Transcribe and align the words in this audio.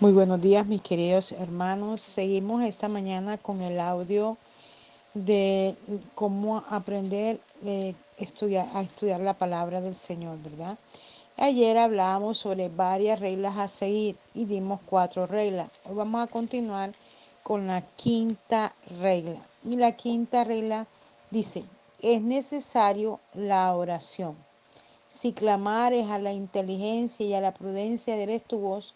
Muy 0.00 0.12
buenos 0.12 0.40
días, 0.40 0.64
mis 0.64 0.80
queridos 0.80 1.32
hermanos. 1.32 2.00
Seguimos 2.00 2.62
esta 2.62 2.86
mañana 2.86 3.36
con 3.36 3.62
el 3.62 3.80
audio 3.80 4.36
de 5.12 5.74
cómo 6.14 6.62
aprender 6.70 7.40
eh, 7.64 7.96
a 8.16 8.80
estudiar 8.80 9.20
la 9.20 9.34
palabra 9.34 9.80
del 9.80 9.96
Señor, 9.96 10.38
¿verdad? 10.40 10.78
Ayer 11.36 11.76
hablábamos 11.76 12.38
sobre 12.38 12.68
varias 12.68 13.18
reglas 13.18 13.56
a 13.56 13.66
seguir 13.66 14.14
y 14.34 14.44
dimos 14.44 14.78
cuatro 14.86 15.26
reglas. 15.26 15.68
Hoy 15.88 15.96
vamos 15.96 16.22
a 16.22 16.30
continuar 16.30 16.92
con 17.42 17.66
la 17.66 17.80
quinta 17.96 18.72
regla. 19.00 19.40
Y 19.64 19.74
la 19.74 19.96
quinta 19.96 20.44
regla 20.44 20.86
dice, 21.32 21.64
es 22.00 22.22
necesario 22.22 23.18
la 23.34 23.74
oración. 23.74 24.36
Si 25.08 25.32
clamares 25.32 26.08
a 26.08 26.20
la 26.20 26.32
inteligencia 26.32 27.26
y 27.26 27.34
a 27.34 27.40
la 27.40 27.52
prudencia 27.52 28.14
eres 28.14 28.44
tu 28.44 28.60
voz, 28.60 28.94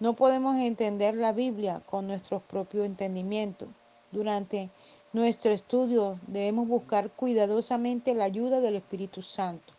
no 0.00 0.14
podemos 0.14 0.56
entender 0.56 1.16
la 1.16 1.32
Biblia 1.32 1.82
con 1.90 2.06
nuestro 2.06 2.38
propio 2.38 2.84
entendimiento. 2.84 3.66
Durante 4.12 4.70
nuestro 5.12 5.50
estudio 5.50 6.20
debemos 6.28 6.68
buscar 6.68 7.10
cuidadosamente 7.10 8.14
la 8.14 8.24
ayuda 8.24 8.60
del 8.60 8.76
Espíritu 8.76 9.22
Santo. 9.22 9.72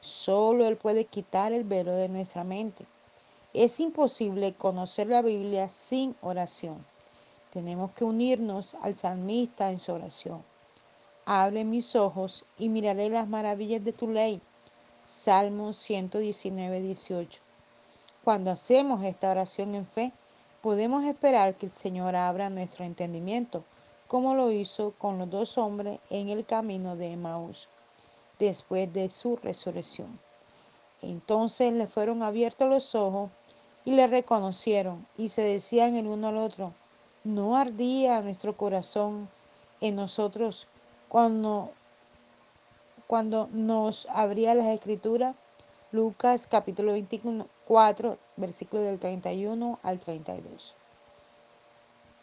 Solo 0.00 0.66
Él 0.66 0.76
puede 0.76 1.06
quitar 1.06 1.52
el 1.52 1.64
velo 1.64 1.92
de 1.92 2.08
nuestra 2.08 2.44
mente. 2.44 2.86
Es 3.52 3.80
imposible 3.80 4.54
conocer 4.54 5.08
la 5.08 5.22
Biblia 5.22 5.68
sin 5.68 6.14
oración. 6.20 6.84
Tenemos 7.52 7.90
que 7.92 8.04
unirnos 8.04 8.76
al 8.80 8.94
salmista 8.94 9.70
en 9.70 9.80
su 9.80 9.92
oración. 9.92 10.44
Abre 11.24 11.64
mis 11.64 11.96
ojos 11.96 12.44
y 12.58 12.68
miraré 12.68 13.08
las 13.08 13.28
maravillas 13.28 13.82
de 13.82 13.92
tu 13.92 14.08
ley. 14.08 14.40
Salmo 15.02 15.72
119, 15.72 16.80
18. 16.80 17.47
Cuando 18.28 18.50
hacemos 18.50 19.02
esta 19.04 19.30
oración 19.30 19.74
en 19.74 19.86
fe, 19.86 20.12
podemos 20.60 21.02
esperar 21.04 21.54
que 21.54 21.64
el 21.64 21.72
Señor 21.72 22.14
abra 22.14 22.50
nuestro 22.50 22.84
entendimiento, 22.84 23.64
como 24.06 24.34
lo 24.34 24.52
hizo 24.52 24.92
con 24.98 25.16
los 25.16 25.30
dos 25.30 25.56
hombres 25.56 25.98
en 26.10 26.28
el 26.28 26.44
camino 26.44 26.94
de 26.94 27.12
Emmaús, 27.12 27.68
después 28.38 28.92
de 28.92 29.08
su 29.08 29.36
resurrección. 29.36 30.20
Entonces 31.00 31.72
le 31.72 31.86
fueron 31.86 32.22
abiertos 32.22 32.68
los 32.68 32.94
ojos 32.94 33.30
y 33.86 33.92
le 33.92 34.06
reconocieron 34.06 35.06
y 35.16 35.30
se 35.30 35.40
decían 35.40 35.96
el 35.96 36.06
uno 36.06 36.28
al 36.28 36.36
otro, 36.36 36.74
¿no 37.24 37.56
ardía 37.56 38.20
nuestro 38.20 38.58
corazón 38.58 39.30
en 39.80 39.96
nosotros 39.96 40.66
cuando, 41.08 41.70
cuando 43.06 43.48
nos 43.52 44.06
abría 44.10 44.54
las 44.54 44.66
escrituras? 44.66 45.34
Lucas 45.90 46.46
capítulo 46.46 46.92
24, 46.92 48.18
versículo 48.36 48.82
del 48.82 48.98
31 48.98 49.78
al 49.82 49.98
32. 49.98 50.74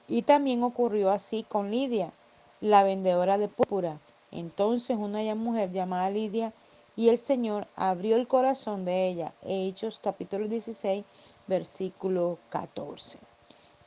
Y 0.08 0.22
también 0.22 0.62
ocurrió 0.62 1.10
así 1.10 1.42
con 1.42 1.72
Lidia, 1.72 2.14
la 2.62 2.84
vendedora 2.84 3.40
de 3.40 3.48
púrpura. 3.48 4.00
Entonces 4.32 4.98
una 5.00 5.34
mujer 5.34 5.72
llamada 5.72 6.12
Lidia 6.12 6.54
y 6.96 7.10
el 7.10 7.18
Señor 7.18 7.68
abrió 7.76 8.18
el 8.18 8.28
corazón 8.28 8.86
de 8.86 9.08
ella. 9.08 9.34
Hechos 9.42 9.98
capítulo 9.98 10.48
16, 10.48 11.04
versículo 11.48 12.38
14. 12.50 13.18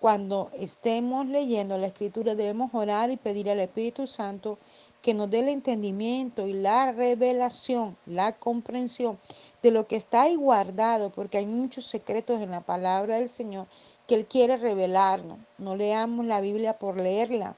Cuando 0.01 0.51
estemos 0.55 1.27
leyendo 1.27 1.79
la 1.79 1.87
escritura 1.87 2.34
debemos 2.34 2.75
orar 2.75 3.11
y 3.11 3.17
pedir 3.17 3.49
al 3.49 3.61
Espíritu 3.61 4.09
Santo 4.09 4.59
que 5.03 5.15
nos 5.15 5.31
dé 5.31 5.41
el 5.41 5.49
entendimiento 5.49 6.47
y 6.47 6.53
la 6.53 6.93
revelación, 6.93 7.97
la 8.06 8.33
comprensión 8.33 9.19
de 9.62 9.70
lo 9.70 9.87
que 9.87 9.97
está 9.97 10.23
ahí 10.23 10.37
guardado, 10.37 11.11
porque 11.11 11.39
hay 11.39 11.47
muchos 11.47 11.87
secretos 11.87 12.41
en 12.41 12.51
la 12.51 12.61
palabra 12.61 13.17
del 13.17 13.28
Señor 13.28 13.67
que 14.06 14.15
Él 14.15 14.27
quiere 14.27 14.56
revelarnos. 14.56 15.39
No 15.59 15.77
leamos 15.77 16.27
la 16.27 16.41
Biblia 16.41 16.77
por 16.77 16.97
leerla, 16.97 17.56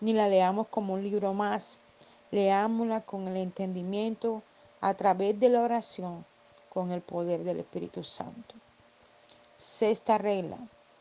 ni 0.00 0.12
la 0.12 0.28
leamos 0.28 0.68
como 0.68 0.94
un 0.94 1.02
libro 1.02 1.34
más. 1.34 1.78
Leámosla 2.30 3.00
con 3.02 3.26
el 3.26 3.36
entendimiento 3.36 4.42
a 4.80 4.94
través 4.94 5.38
de 5.40 5.48
la 5.48 5.62
oración, 5.62 6.24
con 6.68 6.92
el 6.92 7.02
poder 7.02 7.44
del 7.44 7.60
Espíritu 7.60 8.04
Santo. 8.04 8.54
Sexta 9.56 10.16
regla, 10.16 10.56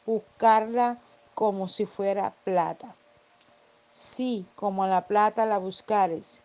buscarla 0.06 0.98
como 1.34 1.70
si 1.70 1.86
fuera 1.86 2.34
plata. 2.44 2.96
Sí, 3.92 4.46
como 4.56 4.86
la 4.88 5.08
plata 5.08 5.46
la 5.46 5.60
buscares. 5.60 6.42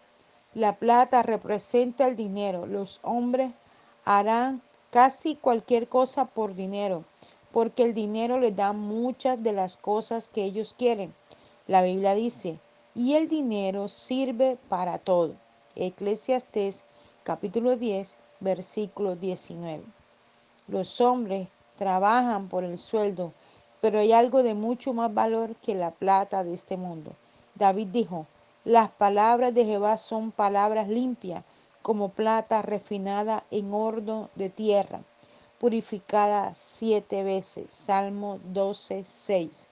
La 0.55 0.77
plata 0.77 1.23
representa 1.23 2.07
el 2.07 2.15
dinero. 2.15 2.67
Los 2.67 3.01
hombres 3.03 3.51
harán 4.05 4.63
casi 4.91 5.37
cualquier 5.37 5.89
cosa 5.89 6.25
por 6.25 6.55
dinero, 6.55 7.05
porque 7.53 7.83
el 7.83 7.95
dinero 7.95 8.39
les 8.39 8.55
da 8.55 8.73
muchas 8.73 9.43
de 9.43 9.53
las 9.53 9.77
cosas 9.77 10.29
que 10.29 10.45
ellos 10.45 10.75
quieren. 10.77 11.15
La 11.67 11.83
Biblia 11.83 12.15
dice, 12.15 12.59
y 12.95 13.15
el 13.15 13.29
dinero 13.29 13.89
sirve 13.89 14.59
para 14.69 14.99
todo. 14.99 15.35
Eclesiastés 15.77 16.85
capítulo 17.25 17.77
10, 17.77 18.17
versículo 18.41 19.17
19. 19.17 19.83
Los 20.69 21.01
hombres 21.01 21.49
trabajan 21.77 22.49
por 22.49 22.65
el 22.65 22.79
sueldo, 22.79 23.33
pero 23.81 23.99
hay 23.99 24.13
algo 24.13 24.43
de 24.43 24.55
mucho 24.55 24.93
más 24.93 25.13
valor 25.13 25.55
que 25.57 25.75
la 25.75 25.91
plata 25.91 26.45
de 26.45 26.55
este 26.55 26.77
mundo. 26.77 27.13
David 27.55 27.89
dijo, 27.89 28.27
las 28.65 28.91
palabras 28.91 29.53
de 29.55 29.65
Jehová 29.65 29.97
son 29.99 30.31
palabras 30.31 30.89
limpias, 30.89 31.45
como 31.85 32.09
plata 32.09 32.63
refinada 32.63 33.45
en 33.51 33.75
horno 33.75 34.31
de 34.37 34.49
tierra, 34.49 35.03
purificada 35.61 36.55
siete 36.55 37.23
veces. 37.23 37.67
Salmo 37.69 38.41
12, 38.43 39.05
6. 39.05 39.67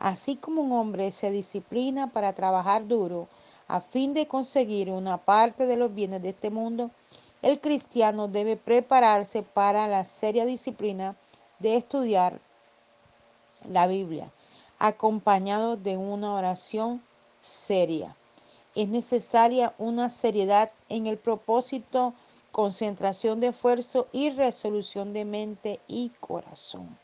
Así 0.00 0.34
como 0.34 0.62
un 0.62 0.72
hombre 0.72 1.12
se 1.12 1.30
disciplina 1.30 2.08
para 2.08 2.32
trabajar 2.32 2.88
duro 2.88 3.28
a 3.68 3.80
fin 3.80 4.14
de 4.14 4.26
conseguir 4.26 4.90
una 4.90 5.16
parte 5.16 5.66
de 5.66 5.76
los 5.76 5.94
bienes 5.94 6.22
de 6.22 6.30
este 6.30 6.50
mundo, 6.50 6.90
el 7.40 7.60
cristiano 7.60 8.26
debe 8.26 8.56
prepararse 8.56 9.44
para 9.44 9.86
la 9.86 10.04
seria 10.04 10.46
disciplina 10.46 11.14
de 11.60 11.76
estudiar 11.76 12.40
la 13.70 13.86
Biblia, 13.86 14.28
acompañado 14.80 15.76
de 15.76 15.96
una 15.96 16.34
oración 16.34 17.00
seria. 17.38 18.16
Es 18.74 18.88
necesaria 18.88 19.74
una 19.78 20.10
seriedad 20.10 20.70
en 20.88 21.06
el 21.06 21.16
propósito, 21.16 22.14
concentración 22.50 23.40
de 23.40 23.48
esfuerzo 23.48 24.08
y 24.12 24.30
resolución 24.30 25.12
de 25.12 25.24
mente 25.24 25.80
y 25.88 26.10
corazón. 26.20 26.98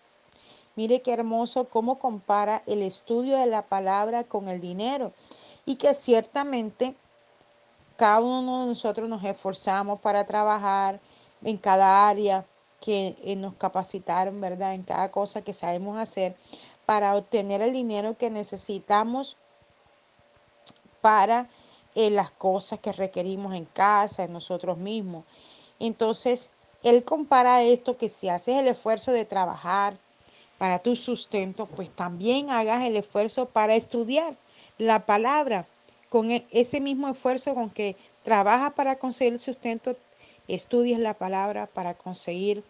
Mire 0.76 1.02
qué 1.02 1.12
hermoso 1.12 1.68
cómo 1.68 1.98
compara 1.98 2.62
el 2.66 2.82
estudio 2.82 3.36
de 3.36 3.46
la 3.46 3.62
palabra 3.62 4.24
con 4.24 4.48
el 4.48 4.60
dinero 4.60 5.12
y 5.66 5.76
que 5.76 5.94
ciertamente 5.94 6.94
cada 7.96 8.20
uno 8.20 8.62
de 8.62 8.68
nosotros 8.68 9.08
nos 9.08 9.22
esforzamos 9.24 10.00
para 10.00 10.24
trabajar 10.24 11.00
en 11.44 11.58
cada 11.58 12.08
área 12.08 12.46
que 12.80 13.16
eh, 13.22 13.36
nos 13.36 13.54
capacitaron, 13.56 14.40
¿verdad? 14.40 14.74
En 14.74 14.82
cada 14.82 15.10
cosa 15.10 15.42
que 15.42 15.52
sabemos 15.52 15.98
hacer 15.98 16.34
para 16.86 17.14
obtener 17.14 17.60
el 17.60 17.72
dinero 17.72 18.16
que 18.16 18.30
necesitamos 18.30 19.36
para 21.00 21.48
eh, 21.94 22.10
las 22.10 22.30
cosas 22.30 22.78
que 22.80 22.92
requerimos 22.92 23.54
en 23.54 23.64
casa, 23.64 24.24
en 24.24 24.32
nosotros 24.32 24.78
mismos. 24.78 25.24
Entonces, 25.78 26.50
él 26.82 27.04
compara 27.04 27.62
esto 27.62 27.96
que 27.96 28.08
si 28.08 28.28
haces 28.28 28.58
el 28.58 28.68
esfuerzo 28.68 29.12
de 29.12 29.24
trabajar 29.24 29.96
para 30.58 30.78
tu 30.78 30.94
sustento, 30.96 31.66
pues 31.66 31.90
también 31.90 32.50
hagas 32.50 32.84
el 32.84 32.96
esfuerzo 32.96 33.46
para 33.46 33.76
estudiar 33.76 34.36
la 34.78 35.06
palabra. 35.06 35.66
Con 36.08 36.30
e, 36.30 36.46
ese 36.50 36.80
mismo 36.80 37.08
esfuerzo 37.08 37.54
con 37.54 37.70
que 37.70 37.96
trabajas 38.24 38.72
para 38.72 38.98
conseguir 38.98 39.34
el 39.34 39.40
sustento, 39.40 39.96
estudias 40.48 41.00
la 41.00 41.14
palabra 41.14 41.66
para 41.66 41.94
conseguir 41.94 42.62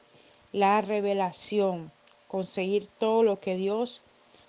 la 0.53 0.81
revelación, 0.81 1.91
conseguir 2.29 2.89
todo 2.99 3.23
lo 3.23 3.41
que 3.41 3.57
Dios 3.57 4.03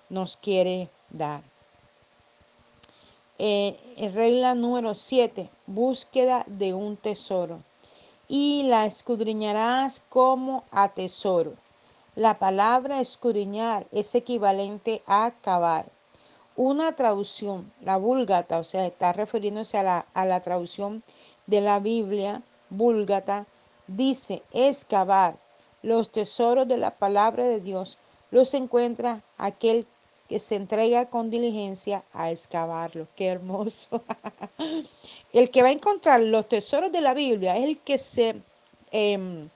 nos 0.09 0.37
quiere 0.37 0.89
dar. 1.09 1.50
Eh, 3.39 4.09
regla 4.13 4.55
número 4.55 4.93
7, 4.93 5.49
búsqueda 5.67 6.43
de 6.47 6.73
un 6.73 6.97
tesoro. 6.97 7.63
Y 8.27 8.63
la 8.67 8.85
escudriñarás 8.85 10.01
como 10.09 10.63
a 10.71 10.89
tesoro. 10.89 11.53
La 12.15 12.39
palabra 12.39 12.99
escudriñar 12.99 13.87
es 13.91 14.13
equivalente 14.15 15.01
a 15.07 15.31
cavar. 15.41 15.85
Una 16.55 16.95
traducción, 16.95 17.71
la 17.81 17.97
búlgata, 17.97 18.59
o 18.59 18.63
sea, 18.63 18.85
está 18.85 19.13
refiriéndose 19.13 19.77
a 19.77 19.83
la, 19.83 20.05
a 20.13 20.25
la 20.25 20.41
traducción 20.41 21.03
de 21.47 21.61
la 21.61 21.79
Biblia 21.79 22.43
búlgata, 22.69 23.45
dice 23.87 24.41
excavar. 24.51 25.37
Los 25.83 26.11
tesoros 26.11 26.67
de 26.67 26.77
la 26.77 26.91
palabra 26.91 27.43
de 27.43 27.59
Dios 27.59 27.97
los 28.29 28.53
encuentra 28.53 29.23
aquel 29.37 29.87
que 30.31 30.39
se 30.39 30.55
entrega 30.55 31.09
con 31.09 31.29
diligencia 31.29 32.05
a 32.13 32.31
excavarlo. 32.31 33.05
Qué 33.17 33.27
hermoso. 33.27 34.01
el 35.33 35.51
que 35.51 35.61
va 35.61 35.67
a 35.67 35.73
encontrar 35.73 36.21
los 36.21 36.47
tesoros 36.47 36.89
de 36.89 37.01
la 37.01 37.13
Biblia 37.13 37.57
es 37.57 37.65
el 37.65 37.79
que 37.79 37.97
se, 37.97 38.41
em, 38.91 39.49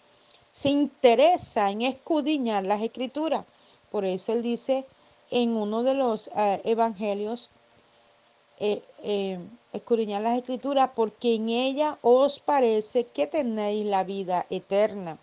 se 0.51 0.69
interesa 0.69 1.72
en 1.72 1.83
escudriñar 1.83 2.66
las 2.66 2.81
escrituras, 2.81 3.45
Por 3.89 4.04
eso 4.04 4.33
él 4.33 4.42
dice 4.42 4.83
en 5.31 5.56
uno 5.56 5.81
de 5.83 5.94
los 5.94 6.30
eh, 6.36 6.60
evangelios, 6.66 7.50
eh, 8.60 8.83
eh, 9.01 9.39
escudriñar 9.72 10.24
las 10.24 10.36
escrituras, 10.36 10.92
porque 10.94 11.36
en 11.36 11.48
ella 11.48 11.98
os 12.01 12.42
parece 12.42 13.06
que 13.06 13.27
tenéis 13.27 13.86
la 13.86 14.04
vida 14.04 14.45
eterna. 14.50 15.19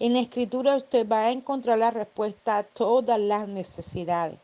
En 0.00 0.14
la 0.14 0.18
escritura 0.18 0.74
usted 0.74 1.06
va 1.08 1.26
a 1.26 1.30
encontrar 1.30 1.78
la 1.78 1.92
respuesta 1.92 2.58
a 2.58 2.62
todas 2.64 3.20
las 3.20 3.46
necesidades. 3.46 4.40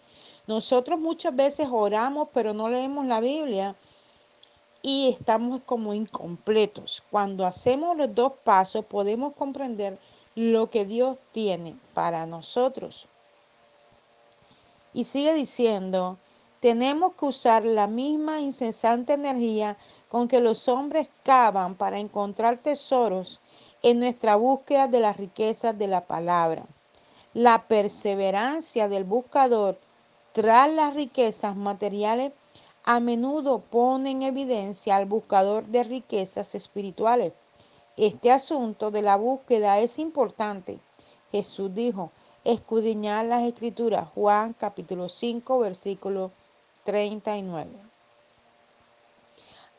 Nosotros 0.47 0.99
muchas 0.99 1.35
veces 1.35 1.69
oramos, 1.71 2.29
pero 2.33 2.53
no 2.53 2.69
leemos 2.69 3.07
la 3.07 3.21
Biblia 3.21 3.77
y 4.83 5.09
estamos 5.09 5.63
como 5.65 5.95
incompletos. 5.95 7.03
Cuando 7.11 7.47
hacemos 7.47 7.97
los 7.97 8.15
dos 8.15 8.33
pasos 8.45 8.85
podemos 8.85 9.35
comprender 9.35 9.99
lo 10.35 10.71
que 10.71 10.85
Dios 10.85 11.19
tiene 11.31 11.77
para 11.95 12.27
nosotros. 12.27 13.07
Y 14.93 15.05
sigue 15.05 15.35
diciendo, 15.35 16.19
tenemos 16.61 17.15
que 17.15 17.27
usar 17.27 17.65
la 17.65 17.87
misma 17.87 18.41
incesante 18.41 19.15
energía 19.15 19.77
con 20.09 20.29
que 20.29 20.41
los 20.41 20.69
hombres 20.69 21.09
cavan 21.23 21.75
para 21.75 21.99
encontrar 21.99 22.59
tesoros 22.59 23.41
en 23.83 24.01
nuestra 24.01 24.37
búsqueda 24.37 24.87
de 24.89 25.01
las 25.01 25.17
riquezas 25.17 25.79
de 25.79 25.87
la 25.87 26.07
palabra. 26.07 26.67
La 27.33 27.67
perseverancia 27.67 28.89
del 28.89 29.05
buscador 29.05 29.79
tras 30.33 30.73
las 30.73 30.95
riquezas 30.95 31.57
materiales 31.57 32.33
a 32.85 33.01
menudo 33.01 33.61
pone 33.61 34.11
en 34.11 34.23
evidencia 34.23 34.97
al 34.97 35.07
buscador 35.07 35.67
de 35.67 35.85
riquezas 35.85 36.55
espirituales. 36.55 37.33
Este 37.97 38.33
asunto 38.33 38.91
de 38.91 39.03
la 39.03 39.17
búsqueda 39.17 39.79
es 39.79 39.99
importante. 39.99 40.79
Jesús 41.31 41.75
dijo, 41.75 42.11
escudriñar 42.45 43.27
las 43.27 43.43
escrituras, 43.43 44.09
Juan 44.15 44.55
capítulo 44.55 45.09
5, 45.09 45.59
versículo 45.61 46.33
39. 46.85 47.71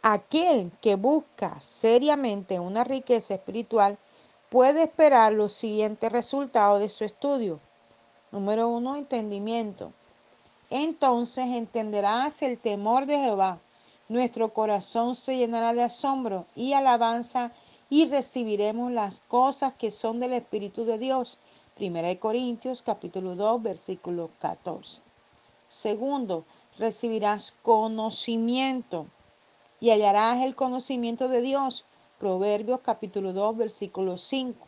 Aquel 0.02 0.72
que 0.82 0.96
busca 0.96 1.60
seriamente 1.60 2.60
una 2.60 2.84
riqueza 2.84 3.34
espiritual 3.34 3.98
puede 4.50 4.84
esperar 4.84 5.34
los 5.34 5.54
siguientes 5.54 6.12
resultados 6.12 6.80
de 6.80 6.90
su 6.90 7.04
estudio. 7.04 7.60
Número 8.32 8.68
uno, 8.68 8.96
entendimiento. 8.96 9.94
Entonces 10.70 11.46
entenderás 11.48 12.42
el 12.42 12.58
temor 12.58 13.06
de 13.06 13.18
Jehová. 13.18 13.60
Nuestro 14.10 14.54
corazón 14.54 15.16
se 15.16 15.38
llenará 15.38 15.74
de 15.74 15.84
asombro 15.84 16.46
y 16.56 16.74
alabanza 16.74 17.52
y 17.90 18.08
recibiremos 18.08 18.92
las 18.92 19.20
cosas 19.20 19.74
que 19.74 19.92
son 19.92 20.20
del 20.20 20.34
Espíritu 20.34 20.86
de 20.86 20.98
Dios. 20.98 21.38
Primera 21.76 22.08
de 22.08 22.20
Corintios 22.20 22.82
capítulo 22.82 23.36
2 23.36 23.62
versículo 23.64 24.30
14. 24.40 25.02
Segundo, 25.70 26.46
recibirás 26.78 27.54
conocimiento 27.62 29.08
y 29.80 29.90
hallarás 29.90 30.42
el 30.42 30.56
conocimiento 30.56 31.28
de 31.28 31.42
Dios. 31.42 31.84
Proverbios 32.20 32.80
capítulo 32.80 33.34
2, 33.34 33.58
versículo 33.58 34.18
5. 34.18 34.66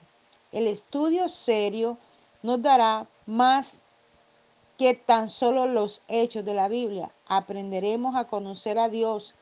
El 0.52 0.68
estudio 0.68 1.30
serio 1.30 1.98
nos 2.44 2.62
dará 2.62 3.08
más 3.26 3.85
que 4.78 4.94
tan 4.94 5.30
solo 5.30 5.66
los 5.66 6.02
hechos 6.08 6.44
de 6.46 6.54
la 6.54 6.68
Biblia. 6.68 7.12
Aprenderemos 7.28 8.16
a 8.16 8.26
conocer 8.26 8.78
a 8.78 8.90
Dios. 8.90 9.36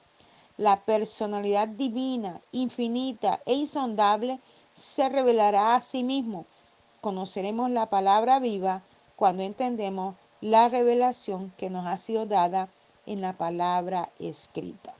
La 0.57 0.81
personalidad 0.81 1.67
divina, 1.67 2.41
infinita 2.51 3.41
e 3.45 3.53
insondable 3.53 4.39
se 4.73 5.09
revelará 5.09 5.75
a 5.75 5.81
sí 5.81 6.03
mismo. 6.03 6.45
Conoceremos 7.01 7.69
la 7.71 7.89
palabra 7.89 8.39
viva 8.39 8.83
cuando 9.15 9.43
entendemos 9.43 10.15
la 10.41 10.69
revelación 10.69 11.53
que 11.57 11.69
nos 11.69 11.87
ha 11.87 11.97
sido 11.97 12.25
dada 12.25 12.69
en 13.05 13.21
la 13.21 13.33
palabra 13.33 14.09
escrita. 14.19 14.93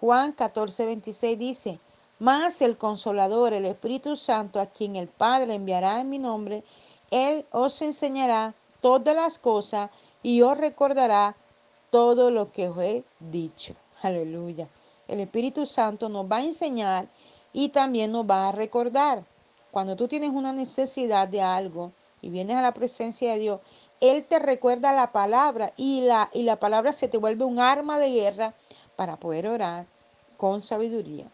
Juan 0.00 0.32
14, 0.32 0.84
26 0.84 1.38
dice, 1.38 1.80
Mas 2.24 2.62
el 2.62 2.78
consolador, 2.78 3.52
el 3.52 3.66
Espíritu 3.66 4.16
Santo, 4.16 4.58
a 4.58 4.64
quien 4.64 4.96
el 4.96 5.08
Padre 5.08 5.56
enviará 5.56 6.00
en 6.00 6.08
mi 6.08 6.18
nombre, 6.18 6.64
Él 7.10 7.44
os 7.50 7.82
enseñará 7.82 8.54
todas 8.80 9.14
las 9.14 9.38
cosas 9.38 9.90
y 10.22 10.40
os 10.40 10.56
recordará 10.56 11.36
todo 11.90 12.30
lo 12.30 12.50
que 12.50 12.70
os 12.70 12.78
he 12.78 13.04
dicho. 13.20 13.74
Aleluya. 14.00 14.68
El 15.06 15.20
Espíritu 15.20 15.66
Santo 15.66 16.08
nos 16.08 16.24
va 16.24 16.36
a 16.36 16.44
enseñar 16.44 17.08
y 17.52 17.68
también 17.68 18.10
nos 18.10 18.24
va 18.24 18.48
a 18.48 18.52
recordar. 18.52 19.22
Cuando 19.70 19.94
tú 19.94 20.08
tienes 20.08 20.30
una 20.30 20.54
necesidad 20.54 21.28
de 21.28 21.42
algo 21.42 21.92
y 22.22 22.30
vienes 22.30 22.56
a 22.56 22.62
la 22.62 22.72
presencia 22.72 23.34
de 23.34 23.38
Dios, 23.38 23.60
Él 24.00 24.24
te 24.24 24.38
recuerda 24.38 24.94
la 24.94 25.12
palabra 25.12 25.74
y 25.76 26.00
la, 26.00 26.30
y 26.32 26.44
la 26.44 26.56
palabra 26.56 26.94
se 26.94 27.06
te 27.06 27.18
vuelve 27.18 27.44
un 27.44 27.58
arma 27.58 27.98
de 27.98 28.08
guerra 28.08 28.54
para 28.96 29.16
poder 29.16 29.46
orar 29.46 29.84
con 30.38 30.62
sabiduría. 30.62 31.26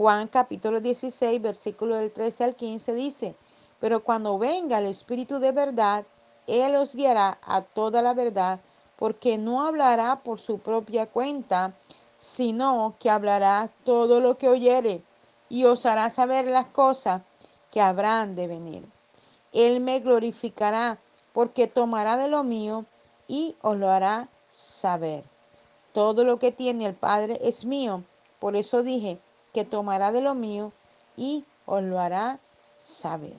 Juan 0.00 0.28
capítulo 0.28 0.80
16, 0.80 1.42
versículo 1.42 1.96
del 1.96 2.10
13 2.10 2.44
al 2.44 2.56
15 2.56 2.94
dice, 2.94 3.34
pero 3.80 4.02
cuando 4.02 4.38
venga 4.38 4.78
el 4.78 4.86
Espíritu 4.86 5.38
de 5.40 5.52
verdad, 5.52 6.06
Él 6.46 6.74
os 6.76 6.94
guiará 6.94 7.36
a 7.42 7.60
toda 7.60 8.00
la 8.00 8.14
verdad, 8.14 8.60
porque 8.96 9.36
no 9.36 9.62
hablará 9.66 10.22
por 10.22 10.40
su 10.40 10.58
propia 10.58 11.04
cuenta, 11.04 11.74
sino 12.16 12.94
que 12.98 13.10
hablará 13.10 13.70
todo 13.84 14.20
lo 14.20 14.38
que 14.38 14.48
oyere 14.48 15.02
y 15.50 15.66
os 15.66 15.84
hará 15.84 16.08
saber 16.08 16.46
las 16.46 16.68
cosas 16.68 17.20
que 17.70 17.82
habrán 17.82 18.34
de 18.34 18.46
venir. 18.46 18.88
Él 19.52 19.80
me 19.80 20.00
glorificará 20.00 20.98
porque 21.34 21.66
tomará 21.66 22.16
de 22.16 22.28
lo 22.28 22.42
mío 22.42 22.86
y 23.28 23.54
os 23.60 23.76
lo 23.76 23.90
hará 23.90 24.30
saber. 24.48 25.24
Todo 25.92 26.24
lo 26.24 26.38
que 26.38 26.52
tiene 26.52 26.86
el 26.86 26.94
Padre 26.94 27.38
es 27.42 27.66
mío. 27.66 28.02
Por 28.38 28.56
eso 28.56 28.82
dije 28.82 29.20
que 29.52 29.64
tomará 29.64 30.12
de 30.12 30.20
lo 30.20 30.34
mío 30.34 30.72
y 31.16 31.44
os 31.66 31.82
lo 31.82 31.98
hará 31.98 32.38
saber. 32.78 33.36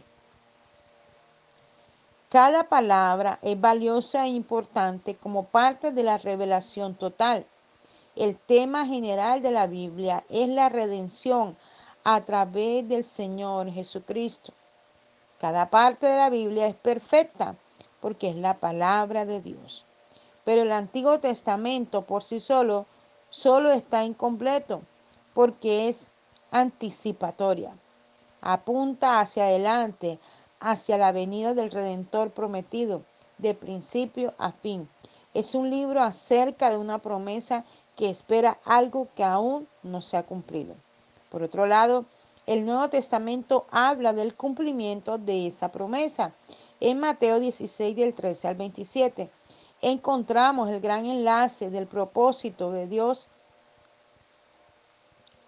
Cada 2.29 2.63
palabra 2.63 3.39
es 3.41 3.59
valiosa 3.59 4.25
e 4.25 4.29
importante 4.29 5.15
como 5.15 5.43
parte 5.45 5.91
de 5.91 6.03
la 6.03 6.17
revelación 6.17 6.95
total. 6.95 7.45
El 8.15 8.37
tema 8.37 8.85
general 8.85 9.41
de 9.41 9.51
la 9.51 9.67
Biblia 9.67 10.23
es 10.29 10.47
la 10.47 10.69
redención 10.69 11.57
a 12.03 12.21
través 12.21 12.87
del 12.87 13.03
Señor 13.03 13.69
Jesucristo. 13.71 14.53
Cada 15.39 15.69
parte 15.69 16.07
de 16.07 16.17
la 16.17 16.29
Biblia 16.29 16.67
es 16.67 16.75
perfecta 16.75 17.55
porque 17.99 18.29
es 18.29 18.35
la 18.35 18.59
palabra 18.59 19.25
de 19.25 19.41
Dios. 19.41 19.85
Pero 20.45 20.61
el 20.61 20.71
Antiguo 20.71 21.19
Testamento 21.19 22.03
por 22.03 22.23
sí 22.23 22.39
solo 22.39 22.85
solo 23.29 23.71
está 23.71 24.03
incompleto 24.03 24.81
porque 25.33 25.89
es 25.89 26.09
anticipatoria. 26.51 27.75
Apunta 28.41 29.19
hacia 29.19 29.45
adelante, 29.45 30.19
hacia 30.59 30.97
la 30.97 31.11
venida 31.11 31.53
del 31.53 31.71
Redentor 31.71 32.31
prometido, 32.31 33.03
de 33.37 33.53
principio 33.53 34.33
a 34.37 34.51
fin. 34.51 34.87
Es 35.33 35.55
un 35.55 35.69
libro 35.69 36.01
acerca 36.01 36.69
de 36.69 36.77
una 36.77 36.99
promesa 36.99 37.65
que 37.95 38.09
espera 38.09 38.59
algo 38.65 39.07
que 39.15 39.23
aún 39.23 39.67
no 39.83 40.01
se 40.01 40.17
ha 40.17 40.23
cumplido. 40.23 40.75
Por 41.29 41.43
otro 41.43 41.65
lado, 41.65 42.05
el 42.45 42.65
Nuevo 42.65 42.89
Testamento 42.89 43.65
habla 43.71 44.13
del 44.13 44.35
cumplimiento 44.35 45.17
de 45.17 45.47
esa 45.47 45.71
promesa. 45.71 46.33
En 46.79 46.99
Mateo 46.99 47.39
16, 47.39 47.95
del 47.95 48.13
13 48.13 48.47
al 48.47 48.55
27, 48.55 49.29
encontramos 49.81 50.69
el 50.69 50.81
gran 50.81 51.05
enlace 51.05 51.69
del 51.69 51.87
propósito 51.87 52.71
de 52.71 52.87
Dios. 52.87 53.27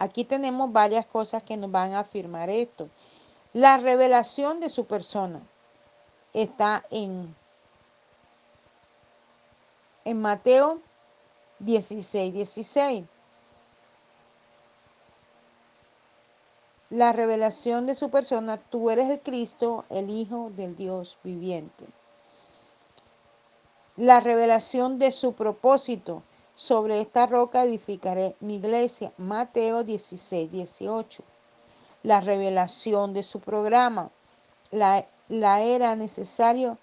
Aquí 0.04 0.26
tenemos 0.26 0.70
varias 0.74 1.06
cosas 1.06 1.44
que 1.44 1.56
nos 1.56 1.72
van 1.72 1.94
a 1.94 2.00
afirmar 2.00 2.50
esto. 2.50 2.90
La 3.54 3.78
revelación 3.78 4.60
de 4.60 4.68
su 4.68 4.86
persona 4.86 5.40
está 6.34 6.86
en, 6.92 7.34
en 10.04 10.20
Mateo 10.20 10.82
16, 11.60 12.34
16. 12.34 13.06
La 16.90 17.14
revelación 17.14 17.86
de 17.86 17.96
su 17.96 18.10
persona, 18.10 18.58
tú 18.58 18.90
eres 18.90 19.10
el 19.10 19.22
Cristo, 19.22 19.86
el 19.90 20.10
Hijo 20.10 20.52
del 20.58 20.76
Dios 20.76 21.18
viviente. 21.24 21.86
La 23.96 24.20
revelación 24.20 25.00
de 25.00 25.12
su 25.12 25.32
propósito, 25.32 26.24
sobre 26.56 27.02
esta 27.02 27.26
roca 27.26 27.64
edificaré 27.64 28.36
mi 28.40 28.56
iglesia, 28.56 29.12
Mateo 29.18 29.84
16, 29.84 30.52
18. 30.52 31.24
La 32.04 32.22
revelación 32.22 33.14
de 33.14 33.24
su 33.24 33.40
programa, 33.40 34.12
la, 34.72 35.08
la 35.30 35.62
era 35.62 35.96
necesario, 35.96 36.78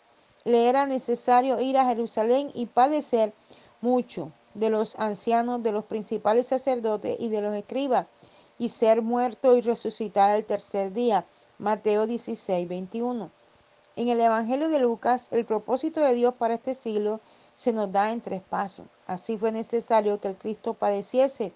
le 0.44 0.68
era 0.68 0.86
necesario 0.86 1.60
ir 1.60 1.78
a 1.78 1.86
Jerusalén 1.86 2.50
y 2.54 2.66
padecer 2.66 3.32
mucho 3.80 4.32
de 4.54 4.70
los 4.70 4.98
ancianos, 4.98 5.62
de 5.62 5.72
los 5.72 5.84
principales 5.84 6.48
sacerdotes 6.48 7.16
y 7.20 7.28
de 7.28 7.40
los 7.40 7.54
escribas, 7.54 8.06
y 8.58 8.68
ser 8.68 9.02
muerto 9.02 9.56
y 9.56 9.60
resucitar 9.60 10.36
el 10.36 10.44
tercer 10.44 10.92
día. 10.92 11.24
Mateo 11.58 12.06
16, 12.06 12.68
21. 12.68 13.30
En 13.96 14.08
el 14.08 14.20
Evangelio 14.20 14.68
de 14.68 14.80
Lucas, 14.80 15.28
el 15.30 15.44
propósito 15.44 16.00
de 16.00 16.14
Dios 16.14 16.34
para 16.34 16.54
este 16.54 16.74
siglo 16.74 17.20
se 17.54 17.72
nos 17.72 17.92
da 17.92 18.12
en 18.12 18.20
tres 18.20 18.42
pasos. 18.42 18.86
Así 19.10 19.36
fue 19.36 19.50
necesario 19.50 20.20
que 20.20 20.28
el 20.28 20.36
Cristo 20.36 20.74
padeciese 20.74 21.52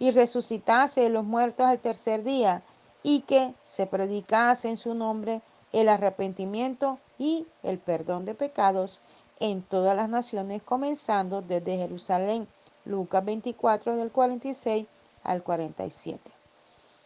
y 0.00 0.10
resucitase 0.10 1.02
de 1.02 1.08
los 1.08 1.24
muertos 1.24 1.64
al 1.64 1.78
tercer 1.78 2.24
día 2.24 2.64
y 3.04 3.20
que 3.20 3.54
se 3.62 3.86
predicase 3.86 4.68
en 4.68 4.76
su 4.76 4.92
nombre 4.92 5.40
el 5.72 5.88
arrepentimiento 5.88 6.98
y 7.16 7.46
el 7.62 7.78
perdón 7.78 8.24
de 8.24 8.34
pecados 8.34 9.00
en 9.38 9.62
todas 9.62 9.96
las 9.96 10.08
naciones, 10.08 10.62
comenzando 10.64 11.42
desde 11.42 11.76
Jerusalén. 11.76 12.48
Lucas 12.84 13.24
24 13.24 13.94
del 13.94 14.10
46 14.10 14.86
al 15.22 15.44
47. 15.44 16.20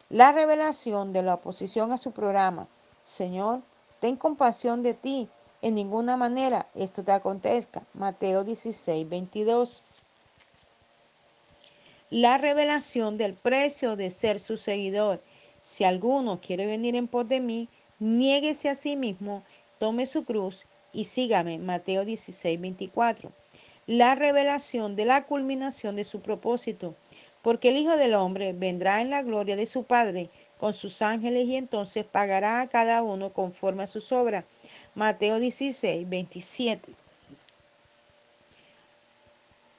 La 0.09 0.33
revelación 0.33 1.12
de 1.12 1.21
la 1.21 1.35
oposición 1.35 1.92
a 1.92 1.99
su 1.99 2.12
programa. 2.12 2.69
Señor, 3.04 3.61
ten 4.00 4.16
compasión 4.16 4.83
de 4.83 4.95
ti. 4.95 5.28
En 5.61 5.75
ninguna 5.75 6.16
manera 6.16 6.69
esto 6.75 7.04
te 7.04 7.12
acontezca. 7.12 7.83
Mateo 7.92 8.45
16, 8.45 9.07
22. 9.07 9.83
La 12.11 12.38
revelación 12.38 13.17
del 13.19 13.35
precio 13.35 13.95
de 13.95 14.11
ser 14.11 14.40
su 14.40 14.57
seguidor. 14.57 15.23
Si 15.62 15.85
alguno 15.85 16.40
quiere 16.40 16.67
venir 16.67 16.97
en 16.97 17.07
pos 17.07 17.29
de 17.29 17.38
mí, 17.38 17.69
niéguese 18.00 18.69
a 18.69 18.75
sí 18.75 18.97
mismo, 18.97 19.45
tome 19.79 20.07
su 20.07 20.25
cruz 20.25 20.67
y 20.93 21.05
sígame. 21.05 21.59
Mateo 21.59 22.05
16, 22.05 22.61
24. 22.61 23.31
La 23.87 24.17
revelación 24.17 24.97
de 24.97 25.05
la 25.05 25.25
culminación 25.25 25.95
de 25.95 26.02
su 26.02 26.21
propósito. 26.21 26.97
Porque 27.43 27.69
el 27.69 27.76
Hijo 27.76 27.97
del 27.97 28.14
Hombre 28.14 28.55
vendrá 28.55 29.00
en 29.00 29.11
la 29.11 29.23
gloria 29.23 29.55
de 29.55 29.67
su 29.67 29.85
Padre 29.85 30.31
con 30.59 30.75
sus 30.75 31.02
ángeles 31.02 31.47
y 31.47 31.55
entonces 31.55 32.05
pagará 32.05 32.61
a 32.61 32.69
cada 32.69 33.05
uno 33.05 33.33
conforme 33.33 33.85
a 33.85 33.87
sus 33.87 34.11
obras. 34.11 34.45
Mateo 34.97 35.38
16, 35.38 36.09
27. 36.09 36.93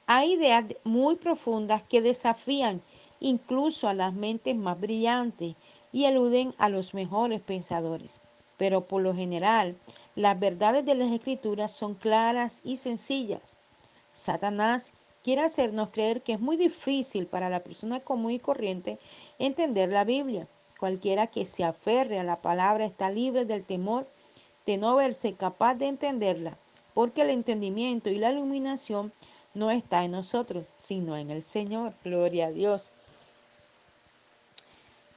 Hay 0.06 0.34
ideas 0.34 0.64
muy 0.84 1.16
profundas 1.16 1.82
que 1.82 2.02
desafían 2.02 2.82
incluso 3.20 3.88
a 3.88 3.94
las 3.94 4.12
mentes 4.12 4.56
más 4.56 4.78
brillantes 4.80 5.54
y 5.92 6.06
aluden 6.06 6.54
a 6.58 6.68
los 6.68 6.94
mejores 6.94 7.40
pensadores. 7.40 8.20
Pero 8.56 8.86
por 8.86 9.02
lo 9.02 9.14
general, 9.14 9.76
las 10.14 10.38
verdades 10.38 10.84
de 10.84 10.94
las 10.94 11.10
escrituras 11.12 11.72
son 11.72 11.94
claras 11.94 12.60
y 12.64 12.76
sencillas. 12.76 13.56
Satanás 14.12 14.92
quiere 15.22 15.42
hacernos 15.42 15.90
creer 15.90 16.22
que 16.22 16.32
es 16.34 16.40
muy 16.40 16.56
difícil 16.56 17.26
para 17.26 17.48
la 17.48 17.60
persona 17.60 18.00
común 18.00 18.32
y 18.32 18.38
corriente 18.38 18.98
entender 19.38 19.88
la 19.88 20.04
Biblia. 20.04 20.48
Cualquiera 20.78 21.28
que 21.28 21.46
se 21.46 21.64
aferre 21.64 22.18
a 22.18 22.24
la 22.24 22.42
palabra 22.42 22.84
está 22.84 23.10
libre 23.10 23.44
del 23.44 23.64
temor 23.64 24.08
de 24.66 24.78
no 24.78 24.96
verse 24.96 25.34
capaz 25.34 25.76
de 25.76 25.86
entenderla, 25.86 26.58
porque 26.92 27.22
el 27.22 27.30
entendimiento 27.30 28.10
y 28.10 28.18
la 28.18 28.30
iluminación 28.30 29.12
no 29.54 29.70
está 29.70 30.04
en 30.04 30.12
nosotros, 30.12 30.72
sino 30.76 31.16
en 31.16 31.30
el 31.30 31.42
Señor. 31.42 31.94
Gloria 32.04 32.46
a 32.46 32.52
Dios. 32.52 32.92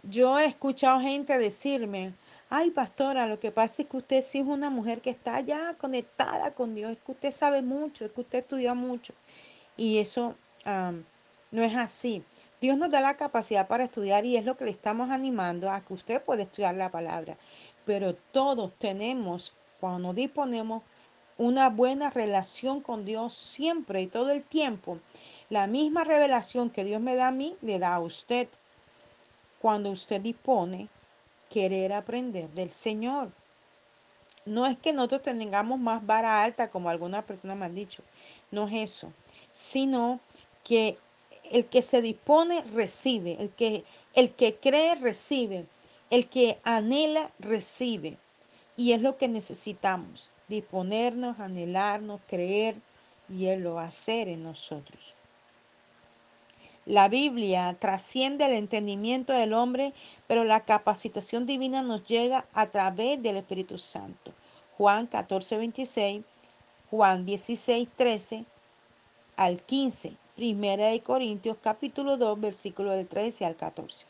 Yo 0.03 0.37
he 0.37 0.45
escuchado 0.45 0.99
gente 0.99 1.37
decirme, 1.37 2.13
ay 2.49 2.71
pastora, 2.71 3.27
lo 3.27 3.39
que 3.39 3.51
pasa 3.51 3.81
es 3.81 3.87
que 3.87 3.97
usted 3.97 4.21
sí 4.21 4.39
es 4.39 4.45
una 4.45 4.69
mujer 4.69 5.01
que 5.01 5.09
está 5.09 5.39
ya 5.39 5.73
conectada 5.75 6.53
con 6.53 6.75
Dios, 6.75 6.91
es 6.91 6.99
que 6.99 7.11
usted 7.11 7.31
sabe 7.31 7.61
mucho, 7.61 8.05
es 8.05 8.11
que 8.11 8.21
usted 8.21 8.39
estudia 8.39 8.73
mucho. 8.73 9.13
Y 9.77 9.97
eso 9.97 10.35
no 10.65 11.63
es 11.63 11.75
así. 11.75 12.23
Dios 12.61 12.77
nos 12.77 12.89
da 12.89 13.01
la 13.01 13.17
capacidad 13.17 13.67
para 13.67 13.83
estudiar 13.83 14.25
y 14.25 14.37
es 14.37 14.45
lo 14.45 14.57
que 14.57 14.65
le 14.65 14.71
estamos 14.71 15.09
animando 15.09 15.69
a 15.69 15.81
que 15.81 15.93
usted 15.93 16.21
pueda 16.21 16.43
estudiar 16.43 16.75
la 16.75 16.89
palabra. 16.89 17.37
Pero 17.85 18.15
todos 18.15 18.73
tenemos, 18.77 19.53
cuando 19.79 19.99
nos 19.99 20.15
disponemos, 20.15 20.83
una 21.37 21.69
buena 21.69 22.09
relación 22.09 22.81
con 22.81 23.05
Dios 23.05 23.33
siempre 23.33 24.01
y 24.01 24.07
todo 24.07 24.31
el 24.31 24.43
tiempo. 24.43 24.99
La 25.49 25.67
misma 25.67 26.03
revelación 26.03 26.69
que 26.69 26.85
Dios 26.85 27.01
me 27.01 27.15
da 27.15 27.27
a 27.27 27.31
mí, 27.31 27.55
le 27.61 27.79
da 27.79 27.95
a 27.95 27.99
usted 27.99 28.47
cuando 29.61 29.89
usted 29.91 30.21
dispone 30.21 30.87
querer 31.49 31.93
aprender 31.93 32.49
del 32.49 32.69
Señor. 32.69 33.31
No 34.45 34.65
es 34.65 34.77
que 34.77 34.93
nosotros 34.93 35.23
tengamos 35.23 35.79
más 35.79 36.05
vara 36.05 36.43
alta 36.43 36.69
como 36.69 36.89
algunas 36.89 37.23
personas 37.25 37.57
me 37.57 37.65
han 37.65 37.75
dicho, 37.75 38.03
no 38.51 38.67
es 38.67 38.91
eso, 38.91 39.11
sino 39.51 40.19
que 40.63 40.97
el 41.51 41.65
que 41.65 41.81
se 41.81 42.01
dispone 42.01 42.61
recibe, 42.73 43.37
el 43.39 43.49
que, 43.49 43.83
el 44.13 44.31
que 44.31 44.55
cree 44.55 44.95
recibe, 44.95 45.65
el 46.09 46.27
que 46.27 46.59
anhela 46.63 47.31
recibe. 47.39 48.17
Y 48.77 48.91
es 48.91 49.01
lo 49.01 49.17
que 49.17 49.27
necesitamos 49.27 50.29
disponernos, 50.47 51.39
anhelarnos, 51.39 52.21
creer, 52.27 52.75
y 53.29 53.47
Él 53.47 53.61
lo 53.61 53.75
va 53.75 53.83
a 53.83 53.87
hacer 53.87 54.27
en 54.27 54.43
nosotros. 54.43 55.15
La 56.85 57.09
Biblia 57.09 57.75
trasciende 57.79 58.45
el 58.45 58.53
entendimiento 58.53 59.33
del 59.33 59.53
hombre, 59.53 59.93
pero 60.27 60.43
la 60.43 60.65
capacitación 60.65 61.47
divina 61.47 61.81
nos 61.81 62.05
llega 62.05 62.45
a 62.53 62.67
través 62.67 63.21
del 63.23 63.37
Espíritu 63.37 63.79
Santo. 63.79 64.33
Juan 64.77 65.07
14, 65.07 65.57
26, 65.57 66.23
Juan 66.91 67.25
16, 67.25 67.89
13 67.95 68.45
al 69.35 69.63
15, 69.63 70.15
Primera 70.35 70.87
de 70.87 71.01
Corintios 71.01 71.57
capítulo 71.59 72.17
2, 72.17 72.39
versículo 72.39 72.91
del 72.91 73.07
13 73.07 73.45
al 73.45 73.55
14. 73.55 74.05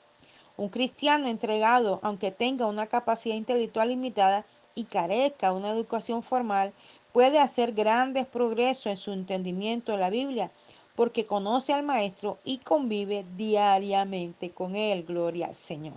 Un 0.58 0.70
cristiano 0.70 1.28
entregado, 1.28 2.00
aunque 2.04 2.32
tenga 2.32 2.66
una 2.66 2.88
capacidad 2.88 3.36
intelectual 3.36 3.90
limitada, 3.90 4.46
y 4.76 4.84
carezca 4.84 5.54
una 5.54 5.72
educación 5.72 6.22
formal, 6.22 6.74
puede 7.14 7.40
hacer 7.40 7.72
grandes 7.72 8.28
progresos 8.28 8.88
en 8.88 8.98
su 8.98 9.14
entendimiento 9.14 9.94
de 9.94 9.98
la 10.00 10.10
Biblia, 10.10 10.52
porque 10.96 11.26
conoce 11.26 11.74
al 11.74 11.84
Maestro 11.84 12.38
y 12.44 12.58
convive 12.58 13.26
diariamente 13.38 14.52
con 14.52 14.76
él. 14.76 15.04
Gloria 15.04 15.48
al 15.48 15.56
Señor. 15.56 15.96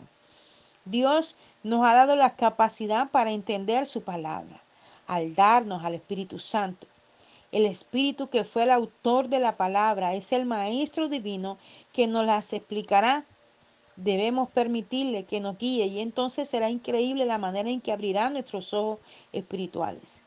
Dios 0.85 1.37
nos 1.63 1.85
ha 1.85 1.95
dado 1.95 2.17
la 2.17 2.37
capacidad 2.37 3.11
para 3.11 3.33
entender 3.33 3.85
su 3.85 4.03
palabra, 4.03 4.63
al 5.07 5.35
darnos 5.35 5.85
al 5.85 5.95
Espíritu 5.95 6.39
Santo. 6.39 6.87
El 7.51 7.67
Espíritu 7.67 8.29
que 8.29 8.45
fue 8.45 8.63
el 8.63 8.71
autor 8.71 9.29
de 9.29 9.41
la 9.41 9.57
palabra 9.57 10.15
es 10.15 10.33
el 10.33 10.45
Maestro 10.45 11.09
Divino 11.09 11.59
que 11.93 12.07
nos 12.07 12.27
las 12.27 12.53
explicará 12.53 13.25
Debemos 14.01 14.49
permitirle 14.51 15.25
que 15.25 15.41
nos 15.41 15.59
guíe 15.59 15.87
y 15.87 15.99
entonces 15.99 16.49
será 16.49 16.71
increíble 16.71 17.27
la 17.27 17.37
manera 17.37 17.69
en 17.69 17.81
que 17.81 17.91
abrirá 17.91 18.31
nuestros 18.31 18.73
ojos 18.73 19.01
espirituales. 19.33 20.23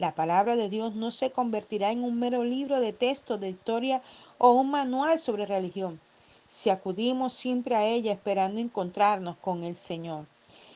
La 0.00 0.16
palabra 0.16 0.56
de 0.56 0.68
Dios 0.68 0.96
no 0.96 1.12
se 1.12 1.30
convertirá 1.30 1.92
en 1.92 2.02
un 2.02 2.18
mero 2.18 2.42
libro 2.42 2.80
de 2.80 2.92
texto 2.92 3.38
de 3.38 3.50
historia 3.50 4.02
o 4.38 4.50
un 4.50 4.72
manual 4.72 5.20
sobre 5.20 5.46
religión, 5.46 6.00
si 6.48 6.70
acudimos 6.70 7.32
siempre 7.32 7.76
a 7.76 7.86
ella 7.86 8.10
esperando 8.10 8.58
encontrarnos 8.58 9.36
con 9.36 9.62
el 9.62 9.76
Señor. 9.76 10.26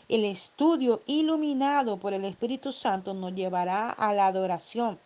El 0.08 0.24
estudio 0.24 1.02
iluminado 1.06 1.96
por 1.96 2.14
el 2.14 2.24
Espíritu 2.24 2.70
Santo 2.70 3.14
nos 3.14 3.34
llevará 3.34 3.90
a 3.90 4.14
la 4.14 4.28
adoración. 4.28 5.00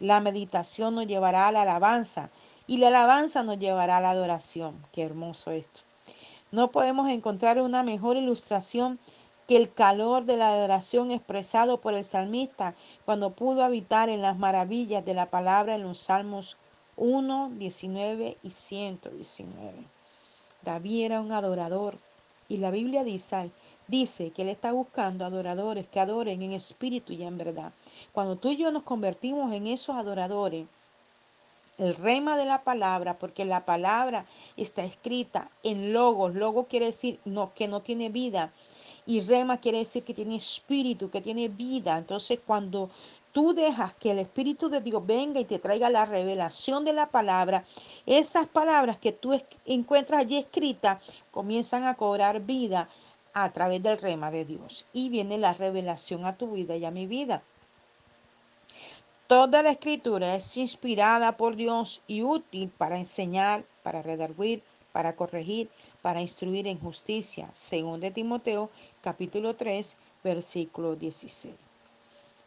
La 0.00 0.18
meditación 0.18 0.96
nos 0.96 1.06
llevará 1.06 1.46
a 1.46 1.52
la 1.52 1.62
alabanza 1.62 2.30
y 2.66 2.78
la 2.78 2.88
alabanza 2.88 3.44
nos 3.44 3.60
llevará 3.60 3.98
a 3.98 4.00
la 4.00 4.10
adoración. 4.10 4.84
Qué 4.90 5.02
hermoso 5.02 5.52
esto. 5.52 5.87
No 6.50 6.70
podemos 6.70 7.08
encontrar 7.10 7.60
una 7.60 7.82
mejor 7.82 8.16
ilustración 8.16 8.98
que 9.46 9.56
el 9.56 9.72
calor 9.72 10.24
de 10.24 10.36
la 10.36 10.50
adoración 10.52 11.10
expresado 11.10 11.80
por 11.80 11.94
el 11.94 12.04
salmista 12.04 12.74
cuando 13.04 13.30
pudo 13.30 13.64
habitar 13.64 14.08
en 14.08 14.22
las 14.22 14.38
maravillas 14.38 15.04
de 15.04 15.14
la 15.14 15.26
palabra 15.26 15.74
en 15.74 15.82
los 15.82 15.98
Salmos 15.98 16.56
1, 16.96 17.52
19 17.56 18.36
y 18.42 18.50
119. 18.50 19.72
David 20.62 21.04
era 21.04 21.20
un 21.20 21.32
adorador 21.32 21.96
y 22.48 22.58
la 22.58 22.70
Biblia 22.70 23.04
dice, 23.04 23.50
dice 23.86 24.30
que 24.30 24.42
él 24.42 24.48
está 24.48 24.72
buscando 24.72 25.24
adoradores 25.24 25.86
que 25.86 26.00
adoren 26.00 26.42
en 26.42 26.52
espíritu 26.52 27.12
y 27.12 27.22
en 27.22 27.38
verdad. 27.38 27.72
Cuando 28.12 28.36
tú 28.36 28.50
y 28.50 28.56
yo 28.56 28.72
nos 28.72 28.82
convertimos 28.82 29.52
en 29.52 29.66
esos 29.66 29.96
adoradores, 29.96 30.66
el 31.78 31.94
rema 31.94 32.36
de 32.36 32.44
la 32.44 32.64
palabra, 32.64 33.18
porque 33.18 33.44
la 33.44 33.64
palabra 33.64 34.26
está 34.56 34.84
escrita 34.84 35.50
en 35.62 35.92
logos. 35.92 36.34
Logo 36.34 36.66
quiere 36.66 36.86
decir 36.86 37.20
no, 37.24 37.54
que 37.54 37.68
no 37.68 37.80
tiene 37.80 38.08
vida. 38.08 38.52
Y 39.06 39.22
rema 39.22 39.58
quiere 39.58 39.78
decir 39.78 40.02
que 40.02 40.12
tiene 40.12 40.36
espíritu, 40.36 41.10
que 41.10 41.22
tiene 41.22 41.48
vida. 41.48 41.96
Entonces 41.96 42.40
cuando 42.44 42.90
tú 43.32 43.54
dejas 43.54 43.94
que 43.94 44.10
el 44.10 44.18
Espíritu 44.18 44.68
de 44.68 44.80
Dios 44.80 45.06
venga 45.06 45.40
y 45.40 45.44
te 45.44 45.58
traiga 45.58 45.88
la 45.90 46.04
revelación 46.04 46.84
de 46.84 46.92
la 46.92 47.06
palabra, 47.06 47.64
esas 48.04 48.46
palabras 48.46 48.98
que 48.98 49.12
tú 49.12 49.40
encuentras 49.64 50.20
allí 50.20 50.36
escritas 50.36 51.02
comienzan 51.30 51.84
a 51.84 51.94
cobrar 51.94 52.40
vida 52.40 52.88
a 53.32 53.52
través 53.52 53.82
del 53.82 53.98
rema 53.98 54.30
de 54.30 54.44
Dios. 54.44 54.86
Y 54.92 55.08
viene 55.08 55.38
la 55.38 55.52
revelación 55.52 56.26
a 56.26 56.36
tu 56.36 56.50
vida 56.50 56.76
y 56.76 56.84
a 56.84 56.90
mi 56.90 57.06
vida. 57.06 57.42
Toda 59.28 59.62
la 59.62 59.72
escritura 59.72 60.36
es 60.36 60.56
inspirada 60.56 61.36
por 61.36 61.54
Dios 61.54 62.00
y 62.06 62.22
útil 62.22 62.70
para 62.70 62.98
enseñar, 62.98 63.62
para 63.82 64.00
redarguir, 64.00 64.62
para 64.90 65.16
corregir, 65.16 65.68
para 66.00 66.22
instruir 66.22 66.66
en 66.66 66.80
justicia, 66.80 67.50
según 67.52 68.00
de 68.00 68.10
Timoteo 68.10 68.70
capítulo 69.02 69.54
3, 69.54 69.98
versículo 70.24 70.96
16. 70.96 71.54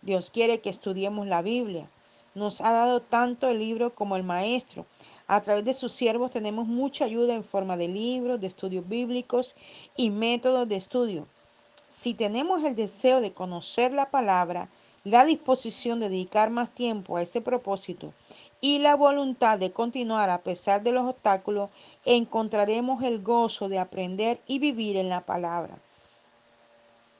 Dios 0.01 0.31
quiere 0.31 0.59
que 0.59 0.71
estudiemos 0.71 1.27
la 1.27 1.43
Biblia. 1.43 1.87
Nos 2.33 2.61
ha 2.61 2.71
dado 2.71 2.99
tanto 2.99 3.49
el 3.49 3.59
libro 3.59 3.93
como 3.93 4.15
el 4.15 4.23
maestro. 4.23 4.87
A 5.27 5.39
través 5.43 5.63
de 5.63 5.75
sus 5.75 5.91
siervos 5.91 6.31
tenemos 6.31 6.65
mucha 6.65 7.05
ayuda 7.05 7.35
en 7.35 7.43
forma 7.43 7.77
de 7.77 7.89
libros, 7.89 8.41
de 8.41 8.47
estudios 8.47 8.89
bíblicos 8.89 9.55
y 9.95 10.09
métodos 10.09 10.67
de 10.67 10.77
estudio. 10.77 11.27
Si 11.85 12.15
tenemos 12.15 12.63
el 12.63 12.75
deseo 12.75 13.21
de 13.21 13.33
conocer 13.33 13.93
la 13.93 14.09
palabra, 14.09 14.67
la 15.03 15.25
disposición 15.25 15.99
de 15.99 16.09
dedicar 16.09 16.49
más 16.49 16.69
tiempo 16.69 17.17
a 17.17 17.21
ese 17.21 17.41
propósito 17.41 18.13
y 18.61 18.79
la 18.79 18.95
voluntad 18.95 19.57
de 19.57 19.71
continuar 19.71 20.29
a 20.29 20.41
pesar 20.41 20.83
de 20.83 20.91
los 20.91 21.07
obstáculos, 21.07 21.71
encontraremos 22.05 23.03
el 23.03 23.21
gozo 23.23 23.69
de 23.69 23.79
aprender 23.79 24.39
y 24.45 24.59
vivir 24.59 24.97
en 24.97 25.09
la 25.09 25.21
palabra. 25.21 25.79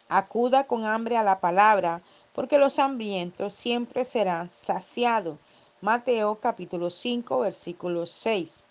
Acuda 0.08 0.66
con 0.66 0.86
hambre 0.86 1.18
a 1.18 1.24
la 1.24 1.40
palabra, 1.40 2.02
porque 2.34 2.60
los 2.60 2.78
hambrientos 2.78 3.56
siempre 3.56 4.06
serán 4.06 4.50
saciados. 4.50 5.40
Mateo 5.82 6.36
capítulo 6.36 6.92
5 6.92 7.40
versículo 7.40 8.06
6. 8.06 8.64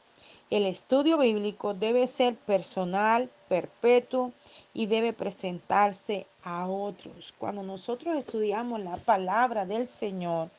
El 0.50 0.64
estudio 0.66 1.18
bíblico 1.18 1.74
debe 1.74 2.06
ser 2.06 2.36
personal, 2.36 3.30
perpetuo 3.48 4.32
y 4.72 4.86
debe 4.86 5.12
presentarse 5.12 6.26
a 6.42 6.66
otros. 6.68 7.34
Cuando 7.38 7.62
nosotros 7.62 8.16
estudiamos 8.16 8.80
la 8.80 8.96
palabra 8.96 9.66
del 9.66 9.86
Señor 9.86 10.50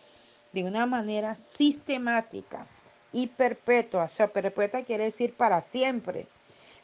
de 0.52 0.64
una 0.64 0.86
manera 0.86 1.36
sistemática 1.36 2.68
y 3.12 3.28
perpetua, 3.28 4.06
o 4.06 4.10
sea, 4.10 4.28
perpetua 4.28 4.84
quiere 4.84 5.06
decir 5.06 5.34
para 5.36 5.62
siempre. 5.62 6.28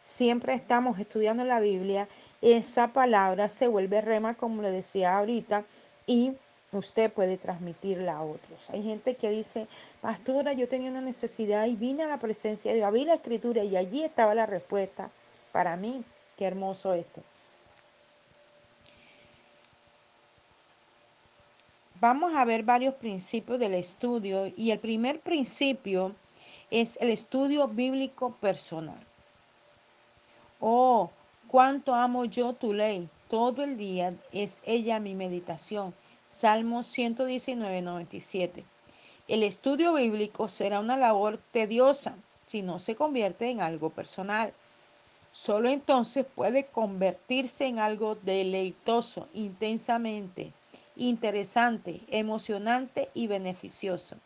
Siempre 0.03 0.53
estamos 0.53 0.99
estudiando 0.99 1.43
la 1.43 1.59
Biblia, 1.59 2.07
esa 2.41 2.93
palabra 2.93 3.49
se 3.49 3.67
vuelve 3.67 3.99
rema, 3.99 4.35
como 4.35 4.61
le 4.61 4.71
decía 4.71 5.17
ahorita, 5.17 5.65
y 6.05 6.33
usted 6.71 7.11
puede 7.11 7.37
transmitirla 7.37 8.17
a 8.17 8.21
otros. 8.21 8.69
Hay 8.69 8.83
gente 8.83 9.15
que 9.15 9.29
dice, 9.29 9.67
pastora, 10.01 10.53
yo 10.53 10.69
tenía 10.69 10.91
una 10.91 11.01
necesidad 11.01 11.65
y 11.65 11.75
vine 11.75 12.03
a 12.03 12.07
la 12.07 12.19
presencia 12.19 12.71
de 12.71 12.77
Dios, 12.77 12.93
vi 12.93 13.03
la 13.03 13.15
escritura 13.15 13.63
y 13.63 13.75
allí 13.75 14.03
estaba 14.03 14.33
la 14.33 14.45
respuesta. 14.45 15.09
Para 15.51 15.75
mí, 15.75 16.03
qué 16.37 16.45
hermoso 16.45 16.93
esto. 16.93 17.21
Vamos 21.99 22.35
a 22.35 22.45
ver 22.45 22.61
varios 22.63 22.93
principios 22.93 23.59
del 23.59 23.73
estudio 23.73 24.53
y 24.55 24.69
el 24.69 24.79
primer 24.79 25.19
principio 25.19 26.15
es 26.69 26.97
el 27.01 27.09
estudio 27.09 27.67
bíblico 27.67 28.35
personal. 28.35 28.99
Oh, 30.59 31.09
cuánto 31.47 31.95
amo 31.95 32.25
yo 32.25 32.53
tu 32.53 32.71
ley. 32.73 33.09
Todo 33.27 33.63
el 33.63 33.77
día 33.77 34.13
es 34.31 34.61
ella 34.65 34.99
mi 34.99 35.15
meditación. 35.15 35.93
Salmos 36.27 36.85
119, 36.85 37.81
97. 37.81 38.63
El 39.27 39.43
estudio 39.43 39.93
bíblico 39.93 40.49
será 40.49 40.79
una 40.79 40.97
labor 40.97 41.37
tediosa 41.51 42.15
si 42.45 42.61
no 42.61 42.79
se 42.79 42.95
convierte 42.95 43.49
en 43.49 43.59
algo 43.59 43.89
personal. 43.89 44.53
Solo 45.31 45.69
entonces 45.69 46.25
puede 46.25 46.65
convertirse 46.65 47.67
en 47.67 47.79
algo 47.79 48.15
deleitoso, 48.15 49.27
intensamente, 49.33 50.53
interesante, 50.95 52.01
emocionante 52.09 53.09
y 53.13 53.27
beneficioso. 53.27 54.17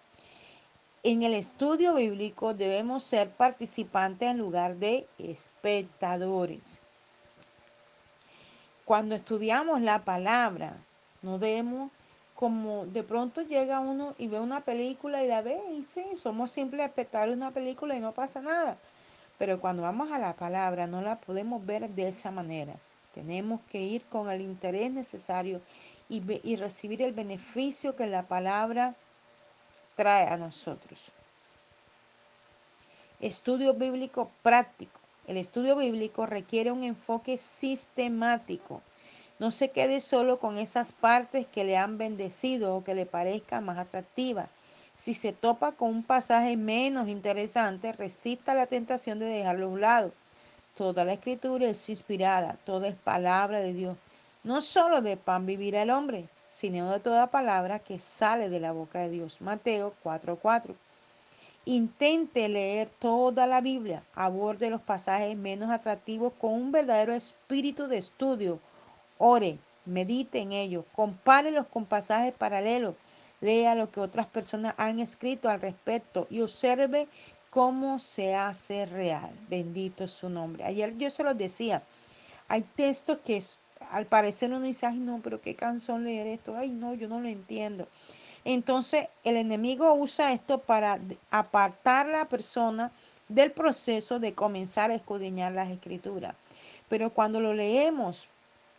En 1.04 1.24
el 1.24 1.34
estudio 1.34 1.96
bíblico 1.96 2.54
debemos 2.54 3.04
ser 3.04 3.32
participantes 3.32 4.30
en 4.30 4.38
lugar 4.38 4.78
de 4.78 5.08
espectadores. 5.18 6.82
Cuando 8.86 9.16
estudiamos 9.16 9.82
la 9.82 10.06
palabra, 10.06 10.78
no 11.22 11.40
vemos 11.40 11.92
como 12.36 12.86
de 12.88 13.04
pronto 13.04 13.42
llega 13.42 13.80
uno 13.80 14.16
y 14.18 14.28
ve 14.28 14.40
una 14.40 14.62
película 14.62 15.24
y 15.24 15.28
la 15.28 15.42
ve 15.42 15.60
y 15.78 15.84
sí, 15.84 16.04
somos 16.18 16.52
simples 16.52 16.86
espectadores 16.86 17.36
de 17.36 17.38
una 17.38 17.52
película 17.52 17.96
y 17.96 18.00
no 18.00 18.14
pasa 18.14 18.42
nada. 18.42 18.78
Pero 19.42 19.60
cuando 19.60 19.82
vamos 19.82 20.12
a 20.12 20.20
la 20.20 20.36
palabra 20.36 20.86
no 20.86 21.02
la 21.02 21.20
podemos 21.20 21.66
ver 21.66 21.90
de 21.90 22.08
esa 22.08 22.30
manera. 22.30 22.76
Tenemos 23.16 23.60
que 23.72 23.82
ir 23.82 24.04
con 24.04 24.30
el 24.30 24.40
interés 24.40 24.92
necesario 24.92 25.62
y, 26.10 26.56
recibir 26.58 27.02
el 27.02 27.12
beneficio 27.12 27.96
que 27.96 28.06
la 28.06 28.22
palabra 28.22 28.94
trae 29.96 30.28
a 30.28 30.38
nosotros. 30.38 31.08
Estudio 33.20 33.74
bíblico 33.74 34.30
práctico. 34.44 35.00
El 35.26 35.38
estudio 35.38 35.76
bíblico 35.76 36.28
requiere 36.28 36.72
un 36.72 36.84
enfoque 36.84 37.40
sistemático 37.40 38.84
no 39.40 39.50
se 39.50 39.72
quede 39.72 40.02
solo 40.02 40.38
con 40.38 40.60
esas 40.60 40.92
partes 40.92 41.48
que 41.48 41.64
le 41.64 41.76
han 41.76 41.98
bendecido 41.98 42.76
o 42.76 42.84
que 42.84 42.94
le 42.94 43.08
parezcan 43.08 43.66
más 43.66 43.80
atractivas. 43.80 44.50
Si 45.02 45.16
se 45.16 45.34
topa 45.34 45.72
con 45.72 45.90
un 45.90 46.04
pasaje 46.04 46.56
menos 46.58 47.08
interesante, 47.08 47.92
resista 47.92 48.54
la 48.54 48.68
tentación 48.68 49.18
de 49.18 49.26
dejarlo 49.26 49.66
a 49.66 49.70
un 49.70 49.82
lado. 49.82 50.12
Toda 50.78 51.04
la 51.06 51.14
escritura 51.14 51.68
es 51.68 51.90
inspirada, 51.90 52.56
toda 52.66 52.88
es 52.88 52.94
palabra 52.94 53.62
de 53.62 53.74
Dios. 53.74 53.98
No 54.44 54.62
solo 54.62 55.02
de 55.02 55.18
pan 55.18 55.48
vivirá 55.48 55.82
el 55.82 55.90
hombre, 55.90 56.30
sino 56.50 56.92
de 56.92 57.00
toda 57.00 57.32
palabra 57.32 57.80
que 57.80 57.98
sale 57.98 58.48
de 58.48 58.60
la 58.60 58.74
boca 58.74 59.00
de 59.00 59.10
Dios. 59.10 59.42
Mateo 59.42 59.96
4:4. 60.04 60.76
Intente 61.66 62.48
leer 62.48 62.88
toda 62.88 63.48
la 63.48 63.60
Biblia, 63.60 64.04
aborde 64.14 64.70
los 64.70 64.84
pasajes 64.84 65.36
menos 65.36 65.72
atractivos 65.72 66.32
con 66.40 66.54
un 66.54 66.72
verdadero 66.72 67.16
espíritu 67.16 67.88
de 67.88 67.98
estudio 67.98 68.60
Ore, 69.18 69.58
medite 69.84 70.42
en 70.42 70.52
ello, 70.52 70.86
compárelos 70.94 71.66
con 71.66 71.86
pasajes 71.86 72.36
paralelos, 72.36 72.94
lea 73.42 73.76
lo 73.76 73.92
que 73.92 74.00
otras 74.00 74.28
personas 74.28 74.74
han 74.78 75.00
escrito 75.00 75.50
al 75.50 75.60
respecto 75.60 76.28
y 76.30 76.42
observe 76.42 77.08
cómo 77.50 78.00
se 78.00 78.36
hace 78.36 78.86
real. 78.86 79.32
Bendito 79.50 80.06
es 80.06 80.12
su 80.12 80.30
nombre. 80.30 80.64
Ayer 80.64 80.98
yo 80.98 81.10
se 81.10 81.24
los 81.24 81.38
decía, 81.38 81.84
hay 82.48 82.62
textos 82.62 83.20
que 83.26 83.44
al 83.92 84.06
parecer 84.06 84.52
uno 84.52 84.62
dice, 84.62 84.86
ay 84.86 85.00
no, 85.00 85.20
pero 85.24 85.42
qué 85.42 85.56
canción 85.56 86.04
leer 86.04 86.28
esto, 86.28 86.56
ay 86.56 86.70
no, 86.70 86.94
yo 86.94 87.08
no 87.08 87.20
lo 87.20 87.28
entiendo. 87.28 87.88
Entonces 88.46 89.08
el 89.24 89.38
enemigo 89.38 89.94
usa 89.94 90.34
esto 90.34 90.60
para 90.60 91.00
apartar 91.30 92.08
a 92.08 92.20
la 92.20 92.26
persona 92.26 92.92
del 93.28 93.52
proceso 93.52 94.20
de 94.20 94.34
comenzar 94.34 94.92
a 94.92 94.96
escudriñar 94.96 95.52
las 95.52 95.70
escrituras. 95.70 96.36
Pero 96.90 97.12
cuando 97.12 97.40
lo 97.40 97.54
leemos 97.54 98.28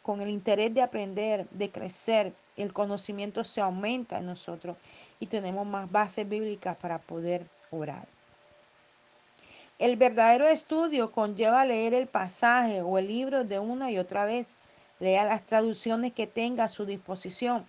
con 0.03 0.20
el 0.20 0.29
interés 0.29 0.75
de 0.75 0.83
aprender, 0.83 1.48
de 1.51 1.70
crecer, 1.70 2.33
el 2.62 2.72
conocimiento 2.72 3.44
se 3.44 3.61
aumenta 3.61 4.18
en 4.18 4.27
nosotros 4.27 4.77
y 5.20 5.27
tenemos 5.27 5.66
más 5.66 5.90
bases 5.90 6.29
bíblicas 6.29 6.77
para 6.77 6.98
poder 6.98 7.46
orar. 7.70 8.07
El 9.79 9.96
verdadero 9.96 10.46
estudio 10.46 11.11
conlleva 11.11 11.64
leer 11.64 11.92
el 11.92 12.07
pasaje 12.07 12.83
o 12.83 12.98
el 12.98 13.09
libro 13.09 13.44
de 13.44 13.59
una 13.59 13.90
y 13.90 13.98
otra 13.98 14.25
vez. 14.25 14.55
Lea 15.01 15.25
las 15.25 15.44
traducciones 15.44 16.12
que 16.12 16.29
tenga 16.29 16.64
a 16.64 16.68
su 16.68 16.87
disposición. 16.87 17.66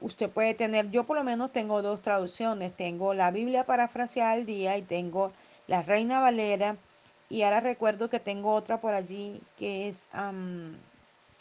Usted 0.00 0.30
puede 0.30 0.54
tener, 0.54 0.90
yo 0.90 1.04
por 1.04 1.16
lo 1.16 1.24
menos 1.24 1.50
tengo 1.50 1.82
dos 1.82 2.02
traducciones. 2.02 2.76
Tengo 2.76 3.14
la 3.14 3.32
Biblia 3.32 3.66
parafraseada 3.66 4.32
al 4.32 4.46
día 4.46 4.76
y 4.76 4.82
tengo 4.82 5.32
la 5.66 5.82
Reina 5.82 6.20
Valera. 6.20 6.76
Y 7.28 7.42
ahora 7.42 7.60
recuerdo 7.60 8.08
que 8.08 8.20
tengo 8.20 8.52
otra 8.52 8.80
por 8.80 8.94
allí 8.94 9.40
que 9.58 9.88
es 9.88 10.08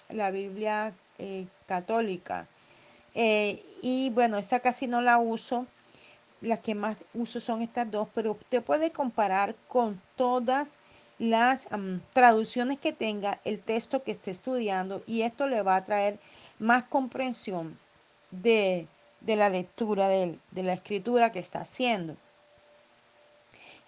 la 0.10 0.32
Biblia 0.32 0.96
eh, 1.20 1.46
católica. 1.68 2.48
Eh, 3.13 3.63
y 3.82 4.10
bueno, 4.12 4.38
esa 4.38 4.60
casi 4.60 4.88
no 4.88 5.02
la 5.02 5.17
uso. 5.17 5.65
Las 6.41 6.60
que 6.60 6.76
más 6.76 7.04
uso 7.13 7.39
son 7.39 7.62
estas 7.62 7.89
dos, 7.89 8.10
pero 8.13 8.34
usted 8.34 8.62
puede 8.62 8.91
comparar 8.91 9.56
con 9.67 10.02
todas 10.17 10.78
las 11.19 11.69
traducciones 12.12 12.80
que 12.80 12.91
tenga 12.91 13.39
el 13.45 13.62
texto 13.62 14.04
que 14.04 14.12
esté 14.12 14.32
estudiando 14.32 15.04
y 15.08 15.21
esto 15.21 15.47
le 15.47 15.62
va 15.62 15.78
a 15.78 15.86
traer 15.86 16.19
más 16.60 16.84
comprensión 16.84 17.80
de, 18.32 18.88
la 19.26 19.49
lectura 19.49 20.10
de 20.10 20.38
la 20.56 20.73
escritura 20.73 21.32
que 21.32 21.39
está 21.39 21.62
haciendo. 21.62 22.17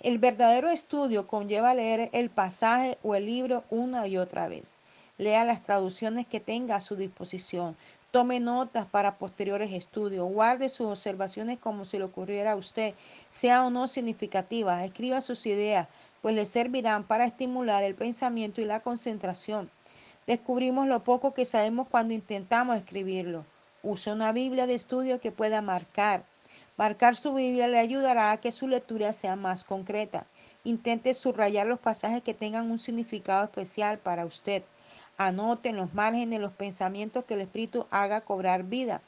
El 0.05 0.19
verdadero 0.19 0.69
estudio 0.69 1.25
conlleva 1.25 1.73
leer 1.73 2.09
el 2.13 2.29
pasaje 2.29 2.97
o 3.01 3.15
el 3.15 3.25
libro 3.25 3.63
una 3.71 4.05
y 4.07 4.17
otra 4.17 4.47
vez. 4.47 4.75
Lea 5.17 5.45
las 5.45 5.63
traducciones 5.63 6.27
que 6.27 6.39
tenga 6.39 6.75
a 6.75 6.81
su 6.81 6.95
disposición. 6.95 7.75
Tome 8.15 8.39
notas 8.39 8.85
para 8.85 9.17
posteriores 9.17 9.73
estudios. 9.73 10.31
Guarde 10.31 10.69
sus 10.69 10.87
observaciones 10.87 11.59
como 11.59 11.83
si 11.83 11.97
le 11.97 12.05
ocurriera 12.05 12.53
a 12.53 12.55
usted, 12.55 12.93
sea 13.29 13.65
o 13.65 13.69
no 13.69 13.87
significativa. 13.87 14.85
Escriba 14.85 15.19
sus 15.19 15.45
ideas, 15.45 15.89
pues 16.21 16.33
le 16.33 16.45
servirán 16.45 17.03
para 17.03 17.25
estimular 17.25 17.83
el 17.83 17.93
pensamiento 17.93 18.61
y 18.61 18.63
la 18.63 18.79
concentración. 18.79 19.69
Descubrimos 20.27 20.87
lo 20.87 21.03
poco 21.03 21.33
que 21.33 21.43
sabemos 21.43 21.89
cuando 21.89 22.13
intentamos 22.13 22.77
escribirlo. 22.77 23.45
Use 23.83 24.09
una 24.13 24.31
Biblia 24.31 24.65
de 24.65 24.75
estudio 24.75 25.19
que 25.19 25.33
pueda 25.33 25.61
marcar. 25.61 26.23
Marcar 26.77 27.17
su 27.17 27.33
Biblia 27.33 27.67
le 27.67 27.79
ayudará 27.79 28.31
a 28.31 28.37
que 28.37 28.53
su 28.53 28.69
lectura 28.69 29.11
sea 29.11 29.35
más 29.35 29.65
concreta. 29.65 30.25
Intente 30.63 31.13
subrayar 31.15 31.67
los 31.67 31.79
pasajes 31.79 32.23
que 32.23 32.33
tengan 32.33 32.71
un 32.71 32.79
significado 32.79 33.43
especial 33.43 33.99
para 33.99 34.25
usted. 34.25 34.63
Anote 35.17 35.69
en 35.69 35.77
los 35.77 35.93
márgenes 35.93 36.41
los 36.41 36.51
pensamientos 36.51 37.23
que 37.25 37.35
el 37.35 37.41
Espíritu 37.41 37.87
haga 37.89 38.21
cobrar 38.21 38.63
vida. 38.63 39.01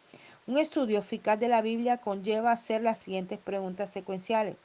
Un 0.45 0.57
estudio 0.57 0.99
eficaz 0.99 1.37
de 1.39 1.49
la 1.49 1.61
Biblia 1.61 1.97
conlleva 1.97 2.51
hacer 2.51 2.81
las 2.81 2.99
siguientes 2.99 3.37
preguntas 3.37 3.89
secuenciales. 3.89 4.55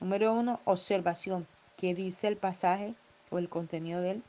Número 0.00 0.34
uno, 0.34 0.58
observación. 0.64 1.46
¿Qué 1.76 1.94
dice 1.94 2.26
el 2.26 2.36
pasaje 2.36 2.94
o 3.30 3.38
el 3.38 3.48
contenido 3.48 4.00
de 4.00 4.12
él? 4.12 4.22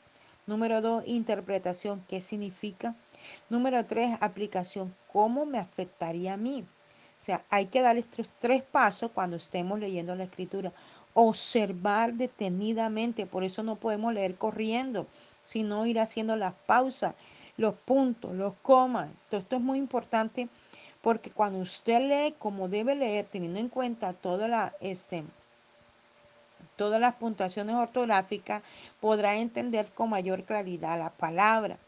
Número 0.46 0.80
dos, 0.80 1.02
interpretación. 1.06 2.04
¿Qué 2.08 2.20
significa? 2.20 2.94
Número 3.50 3.84
tres, 3.84 4.16
aplicación. 4.20 4.94
¿Cómo 5.12 5.46
me 5.46 5.58
afectaría 5.58 6.34
a 6.34 6.36
mí? 6.36 6.64
O 7.20 7.24
sea, 7.24 7.42
hay 7.50 7.66
que 7.66 7.80
dar 7.80 7.96
estos 7.96 8.28
tres 8.38 8.62
pasos 8.62 9.10
cuando 9.12 9.36
estemos 9.36 9.80
leyendo 9.80 10.14
la 10.14 10.24
escritura. 10.24 10.72
Observar 11.14 12.14
detenidamente, 12.14 13.26
por 13.26 13.42
eso 13.42 13.62
no 13.62 13.76
podemos 13.76 14.12
leer 14.12 14.36
corriendo, 14.36 15.06
sino 15.44 15.86
ir 15.86 16.00
haciendo 16.00 16.36
las 16.36 16.54
pausas, 16.66 17.14
los 17.56 17.74
puntos, 17.74 18.34
los 18.34 18.54
comas. 18.62 19.08
Todo 19.30 19.40
esto 19.40 19.56
es 19.56 19.62
muy 19.62 19.78
importante 19.78 20.48
porque 21.00 21.30
cuando 21.30 21.58
usted 21.58 22.00
lee 22.00 22.34
como 22.38 22.68
debe 22.68 22.96
leer, 22.96 23.26
teniendo 23.26 23.60
en 23.60 23.68
cuenta 23.68 24.14
toda 24.14 24.48
la, 24.48 24.74
este, 24.80 25.22
todas 26.76 27.00
las 27.00 27.14
puntuaciones 27.14 27.76
ortográficas, 27.76 28.62
podrá 29.00 29.36
entender 29.36 29.86
con 29.94 30.10
mayor 30.10 30.44
claridad 30.44 30.98
la 30.98 31.10
palabra 31.10 31.78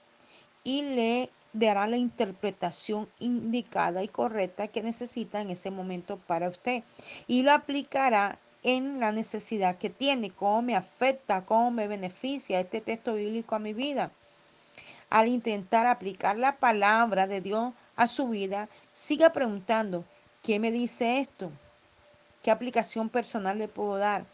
y 0.62 0.82
le 0.82 1.30
dará 1.52 1.86
la 1.86 1.96
interpretación 1.96 3.08
indicada 3.18 4.02
y 4.02 4.08
correcta 4.08 4.68
que 4.68 4.82
necesita 4.82 5.40
en 5.40 5.50
ese 5.50 5.70
momento 5.70 6.18
para 6.26 6.50
usted 6.50 6.82
y 7.26 7.42
lo 7.42 7.52
aplicará 7.52 8.38
en 8.66 8.98
la 8.98 9.12
necesidad 9.12 9.78
que 9.78 9.90
tiene, 9.90 10.30
cómo 10.30 10.60
me 10.60 10.74
afecta, 10.74 11.46
cómo 11.46 11.70
me 11.70 11.86
beneficia 11.86 12.58
este 12.58 12.80
texto 12.80 13.14
bíblico 13.14 13.54
a 13.54 13.60
mi 13.60 13.72
vida. 13.72 14.10
Al 15.08 15.28
intentar 15.28 15.86
aplicar 15.86 16.36
la 16.36 16.56
palabra 16.56 17.28
de 17.28 17.40
Dios 17.40 17.72
a 17.94 18.08
su 18.08 18.28
vida, 18.28 18.68
siga 18.92 19.32
preguntando, 19.32 20.04
¿qué 20.42 20.58
me 20.58 20.72
dice 20.72 21.20
esto? 21.20 21.52
¿Qué 22.42 22.50
aplicación 22.50 23.08
personal 23.08 23.56
le 23.56 23.68
puedo 23.68 23.98
dar? 23.98 24.26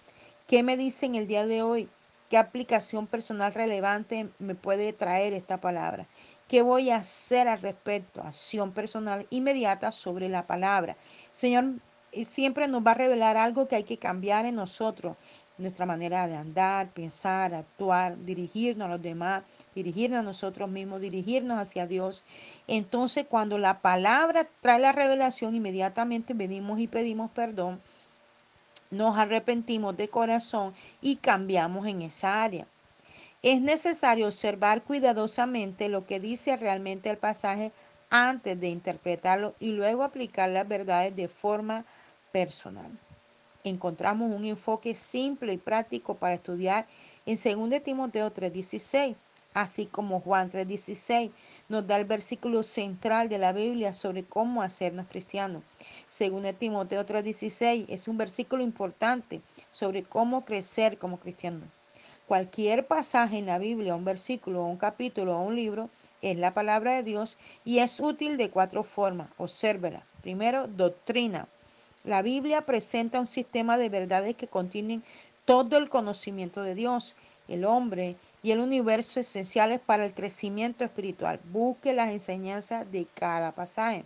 ¿Qué 0.47 0.63
me 0.63 0.79
dice 0.79 1.05
en 1.05 1.15
el 1.15 1.27
día 1.27 1.45
de 1.45 1.63
hoy? 1.63 1.91
¿Qué 2.31 2.39
aplicación 2.39 3.07
personal 3.07 3.53
relevante 3.53 4.31
me 4.39 4.55
puede 4.55 4.95
traer 4.95 5.35
esta 5.35 5.59
palabra? 5.59 6.07
¿Qué 6.49 6.63
voy 6.63 6.89
a 6.89 6.97
hacer 6.97 7.49
al 7.49 7.61
respecto? 7.61 8.23
Acción 8.23 8.73
personal 8.73 9.27
inmediata 9.29 9.93
sobre 9.93 10.31
la 10.31 10.47
palabra. 10.47 10.97
Señor 11.33 11.75
siempre 12.25 12.69
nos 12.69 12.87
va 12.87 12.93
a 12.93 12.95
revelar 12.95 13.37
algo 13.37 13.69
que 13.69 13.77
hay 13.77 13.85
que 13.85 13.99
cambiar 13.99 14.47
en 14.47 14.57
nosotros. 14.57 15.17
Nuestra 15.59 15.87
manera 15.87 16.27
de 16.27 16.35
andar, 16.35 16.91
pensar, 16.91 17.55
actuar, 17.55 18.21
dirigirnos 18.21 18.87
a 18.87 18.91
los 18.91 19.03
demás, 19.03 19.43
dirigirnos 19.75 20.21
a 20.21 20.23
nosotros 20.23 20.69
mismos, 20.69 21.01
dirigirnos 21.01 21.59
hacia 21.59 21.87
Dios. 21.87 22.25
Entonces, 22.67 23.27
cuando 23.29 23.59
la 23.59 23.81
palabra 23.81 24.49
trae 24.61 24.81
la 24.81 24.93
revelación, 24.93 25.55
inmediatamente 25.55 26.35
venimos 26.35 26.81
y 26.81 26.89
pedimos 26.89 27.31
perdón, 27.31 27.81
nos 28.91 29.17
arrepentimos 29.17 29.97
de 29.97 30.09
corazón 30.09 30.75
y 31.01 31.17
cambiamos 31.17 31.87
en 31.87 32.03
esa 32.03 32.43
área. 32.43 32.67
Es 33.43 33.61
necesario 33.61 34.27
observar 34.27 34.83
cuidadosamente 34.83 35.89
lo 35.89 36.07
que 36.07 36.21
dice 36.21 36.57
realmente 36.57 37.11
el 37.11 37.19
pasaje 37.19 37.73
antes 38.11 38.61
de 38.61 38.69
interpretarlo 38.69 39.55
y 39.59 39.73
luego 39.73 40.05
aplicar 40.05 40.51
las 40.51 40.69
verdades 40.69 41.17
de 41.17 41.29
forma 41.29 41.85
personal. 42.33 42.91
Encontramos 43.65 44.35
un 44.35 44.45
enfoque 44.45 44.95
simple 44.97 45.53
y 45.53 45.59
práctico 45.59 46.17
para 46.17 46.35
estudiar 46.35 46.87
en 47.27 47.37
2 47.37 47.81
Timoteo 47.85 48.33
3:16, 48.33 49.15
así 49.55 49.87
como 49.87 50.21
Juan 50.21 50.51
3:16 50.51 51.31
nos 51.69 51.87
da 51.87 51.97
el 51.97 52.05
versículo 52.05 52.65
central 52.65 53.29
de 53.29 53.39
la 53.39 53.53
Biblia 53.53 53.93
sobre 53.93 54.25
cómo 54.25 54.63
hacernos 54.63 55.07
cristianos. 55.07 55.63
2 56.09 56.59
Timoteo 56.59 57.07
3:16 57.07 57.87
es 57.89 58.09
un 58.09 58.19
versículo 58.19 58.65
importante 58.65 59.43
sobre 59.71 60.03
cómo 60.03 60.45
crecer 60.45 60.99
como 60.99 61.21
cristianos. 61.21 61.69
Cualquier 62.27 62.87
pasaje 62.87 63.39
en 63.39 63.47
la 63.47 63.59
Biblia, 63.59 63.95
un 63.95 64.05
versículo, 64.05 64.65
un 64.65 64.77
capítulo 64.77 65.37
o 65.37 65.43
un 65.43 65.55
libro, 65.55 65.91
es 66.23 66.37
la 66.37 66.55
palabra 66.55 66.95
de 66.95 67.03
Dios 67.03 67.37
y 67.65 67.79
es 67.79 68.01
útil 68.01 68.37
de 68.37 68.49
cuatro 68.49 68.85
formas. 68.85 69.29
Obsérvela. 69.39 70.07
Primero, 70.23 70.67
doctrina. 70.67 71.47
La 72.05 72.21
Biblia 72.21 72.67
presenta 72.67 73.21
un 73.21 73.29
sistema 73.29 73.79
de 73.79 73.89
verdades 73.89 74.35
que 74.35 74.49
contienen 74.49 75.05
todo 75.45 75.77
el 75.77 75.89
conocimiento 75.89 76.61
de 76.63 76.75
Dios, 76.75 77.15
el 77.47 77.65
hombre 77.65 78.17
y 78.43 78.51
el 78.51 78.59
universo 78.59 79.21
esenciales 79.21 79.79
para 79.79 80.05
el 80.05 80.13
crecimiento 80.13 80.83
espiritual. 80.83 81.39
Busque 81.53 81.93
las 81.93 82.11
enseñanzas 82.11 82.91
de 82.91 83.07
cada 83.15 83.53
pasaje. 83.53 84.05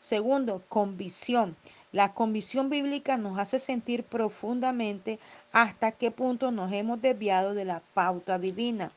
Segundo, 0.00 0.64
convicción. 0.68 1.56
La 1.92 2.14
convicción 2.14 2.68
bíblica 2.68 3.16
nos 3.16 3.38
hace 3.38 3.60
sentir 3.60 4.02
profundamente 4.02 5.20
hasta 5.52 5.92
qué 5.92 6.10
punto 6.10 6.50
nos 6.50 6.72
hemos 6.72 7.00
desviado 7.00 7.54
de 7.54 7.64
la 7.64 7.80
pauta 7.94 8.40
divina. 8.40 8.90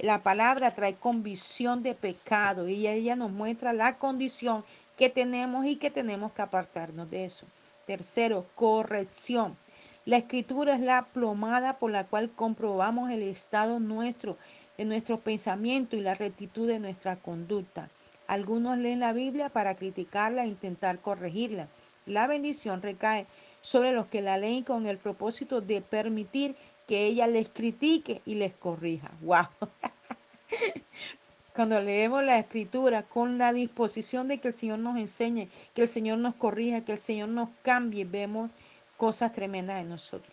La 0.00 0.24
palabra 0.24 0.74
trae 0.74 0.96
convicción 0.96 1.84
de 1.84 1.94
pecado 1.94 2.68
y 2.68 2.88
ella 2.88 3.14
nos 3.14 3.30
muestra 3.30 3.72
la 3.72 3.96
condición 3.96 4.64
que 4.96 5.08
tenemos 5.08 5.66
y 5.66 5.76
que 5.76 5.92
tenemos 5.92 6.32
que 6.32 6.42
apartarnos 6.42 7.08
de 7.08 7.26
eso. 7.26 7.46
Tercero, 7.86 8.46
corrección. 8.54 9.56
La 10.04 10.16
escritura 10.16 10.74
es 10.74 10.80
la 10.80 11.06
plomada 11.06 11.78
por 11.78 11.90
la 11.90 12.04
cual 12.04 12.30
comprobamos 12.30 13.10
el 13.10 13.22
estado 13.22 13.80
nuestro, 13.80 14.36
de 14.76 14.84
nuestro 14.84 15.20
pensamiento 15.20 15.96
y 15.96 16.00
la 16.00 16.14
rectitud 16.14 16.66
de 16.66 16.78
nuestra 16.78 17.16
conducta. 17.16 17.88
Algunos 18.26 18.78
leen 18.78 19.00
la 19.00 19.12
Biblia 19.12 19.48
para 19.48 19.76
criticarla 19.76 20.44
e 20.44 20.48
intentar 20.48 21.00
corregirla. 21.00 21.68
La 22.06 22.26
bendición 22.26 22.82
recae 22.82 23.26
sobre 23.60 23.92
los 23.92 24.06
que 24.06 24.22
la 24.22 24.38
leen 24.38 24.64
con 24.64 24.86
el 24.86 24.98
propósito 24.98 25.60
de 25.60 25.80
permitir 25.80 26.56
que 26.86 27.06
ella 27.06 27.26
les 27.26 27.48
critique 27.48 28.22
y 28.24 28.34
les 28.34 28.52
corrija. 28.52 29.10
¡Wow! 29.20 29.46
Cuando 31.54 31.80
leemos 31.80 32.24
la 32.24 32.38
escritura 32.38 33.02
con 33.02 33.36
la 33.36 33.52
disposición 33.52 34.26
de 34.26 34.38
que 34.38 34.48
el 34.48 34.54
Señor 34.54 34.78
nos 34.78 34.96
enseñe, 34.96 35.48
que 35.74 35.82
el 35.82 35.88
Señor 35.88 36.18
nos 36.18 36.34
corrija, 36.34 36.82
que 36.82 36.92
el 36.92 36.98
Señor 36.98 37.28
nos 37.28 37.50
cambie, 37.62 38.06
vemos 38.06 38.50
cosas 38.96 39.32
tremendas 39.32 39.80
en 39.82 39.90
nosotros. 39.90 40.32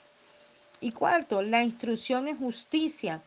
Y 0.80 0.94
cuarto, 0.94 1.42
la 1.42 1.64
instrucción 1.64 2.30
en 2.30 2.38
justicia. 2.38 3.22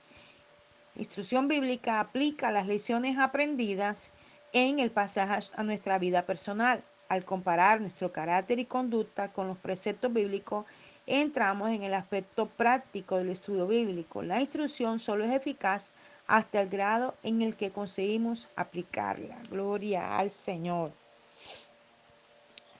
instrucción 0.97 1.49
bíblica 1.49 2.01
aplica 2.01 2.51
las 2.51 2.67
lecciones 2.67 3.19
aprendidas 3.19 4.11
en 4.55 4.79
el 4.79 4.91
pasaje 4.91 5.51
a 5.55 5.63
nuestra 5.63 5.99
vida 5.99 6.25
personal. 6.25 6.83
Al 7.11 7.27
comparar 7.27 7.83
nuestro 7.83 8.11
carácter 8.11 8.59
y 8.59 8.65
conducta 8.65 9.35
con 9.35 9.49
los 9.49 9.59
preceptos 9.59 10.11
bíblicos, 10.11 10.65
entramos 11.07 11.71
en 11.71 11.83
el 11.83 11.93
aspecto 11.93 12.47
práctico 12.47 13.19
del 13.19 13.29
estudio 13.29 13.67
bíblico. 13.67 14.23
La 14.23 14.41
instrucción 14.41 14.99
solo 14.99 15.25
es 15.25 15.33
eficaz 15.33 15.93
hasta 16.27 16.61
el 16.61 16.69
grado 16.69 17.15
en 17.23 17.43
el 17.43 17.57
que 17.57 17.71
conseguimos 17.71 18.49
aplicarla. 18.57 19.39
Gloria 19.51 20.17
al 20.19 20.31
Señor. 20.31 20.93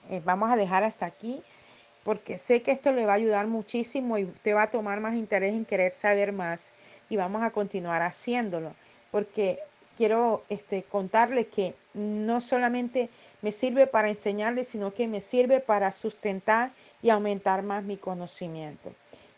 Eh, 0.09 0.21
vamos 0.23 0.51
a 0.51 0.55
dejar 0.55 0.83
hasta 0.83 1.05
aquí 1.05 1.41
porque 2.03 2.37
sé 2.37 2.61
que 2.61 2.71
esto 2.71 2.91
le 2.91 3.05
va 3.05 3.13
a 3.13 3.15
ayudar 3.15 3.47
muchísimo 3.47 4.17
y 4.17 4.25
usted 4.25 4.55
va 4.55 4.63
a 4.63 4.69
tomar 4.69 4.99
más 4.99 5.15
interés 5.15 5.53
en 5.53 5.65
querer 5.65 5.91
saber 5.91 6.33
más 6.33 6.71
y 7.09 7.15
vamos 7.15 7.43
a 7.43 7.51
continuar 7.51 8.01
haciéndolo 8.01 8.75
porque 9.11 9.59
quiero 9.95 10.43
este, 10.49 10.83
contarle 10.83 11.47
que 11.47 11.75
no 11.93 12.41
solamente 12.41 13.09
me 13.41 13.51
sirve 13.51 13.87
para 13.87 14.09
enseñarle, 14.09 14.63
sino 14.63 14.93
que 14.93 15.07
me 15.07 15.21
sirve 15.21 15.59
para 15.59 15.91
sustentar 15.91 16.71
y 17.01 17.09
aumentar 17.09 17.61
más 17.61 17.83
mi 17.83 17.97
conocimiento. 17.97 18.91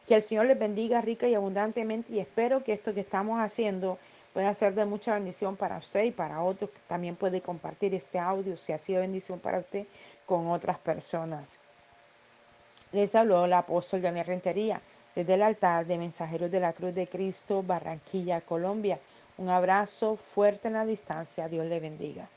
Que 0.08 0.16
el 0.16 0.22
Señor 0.22 0.46
les 0.46 0.60
bendiga 0.60 1.02
rica 1.02 1.28
y 1.28 1.34
abundantemente 1.34 2.14
y 2.14 2.20
espero 2.20 2.64
que 2.64 2.74
esto 2.74 2.94
que 2.94 3.00
estamos 3.00 3.40
haciendo 3.40 3.98
pueda 4.34 4.54
ser 4.54 4.76
de 4.76 4.86
mucha 4.86 5.14
bendición 5.14 5.56
para 5.56 5.78
usted 5.78 6.04
y 6.04 6.12
para 6.12 6.42
otros 6.42 6.70
que 6.70 6.80
también 6.88 7.16
puede 7.16 7.42
compartir 7.42 7.94
este 7.96 8.20
audio 8.20 8.58
si 8.58 8.74
ha 8.74 8.78
sido 8.78 9.02
bendición 9.02 9.40
para 9.40 9.60
usted 9.60 9.88
con 10.26 10.48
otras 10.48 10.78
personas. 10.78 11.60
Les 12.92 13.16
habló 13.16 13.48
la 13.48 13.60
apóstol 13.60 14.02
Daniel 14.02 14.26
Rentería 14.26 14.82
desde 15.16 15.34
el 15.34 15.42
altar 15.42 15.86
de 15.86 15.98
Mensajeros 15.98 16.52
de 16.52 16.60
la 16.60 16.74
Cruz 16.74 16.94
de 16.94 17.08
Cristo, 17.08 17.64
Barranquilla, 17.64 18.42
Colombia. 18.42 19.00
Un 19.38 19.50
abrazo 19.50 20.18
fuerte 20.18 20.68
en 20.68 20.74
la 20.74 20.86
distancia. 20.86 21.48
Dios 21.48 21.66
le 21.66 21.80
bendiga. 21.80 22.30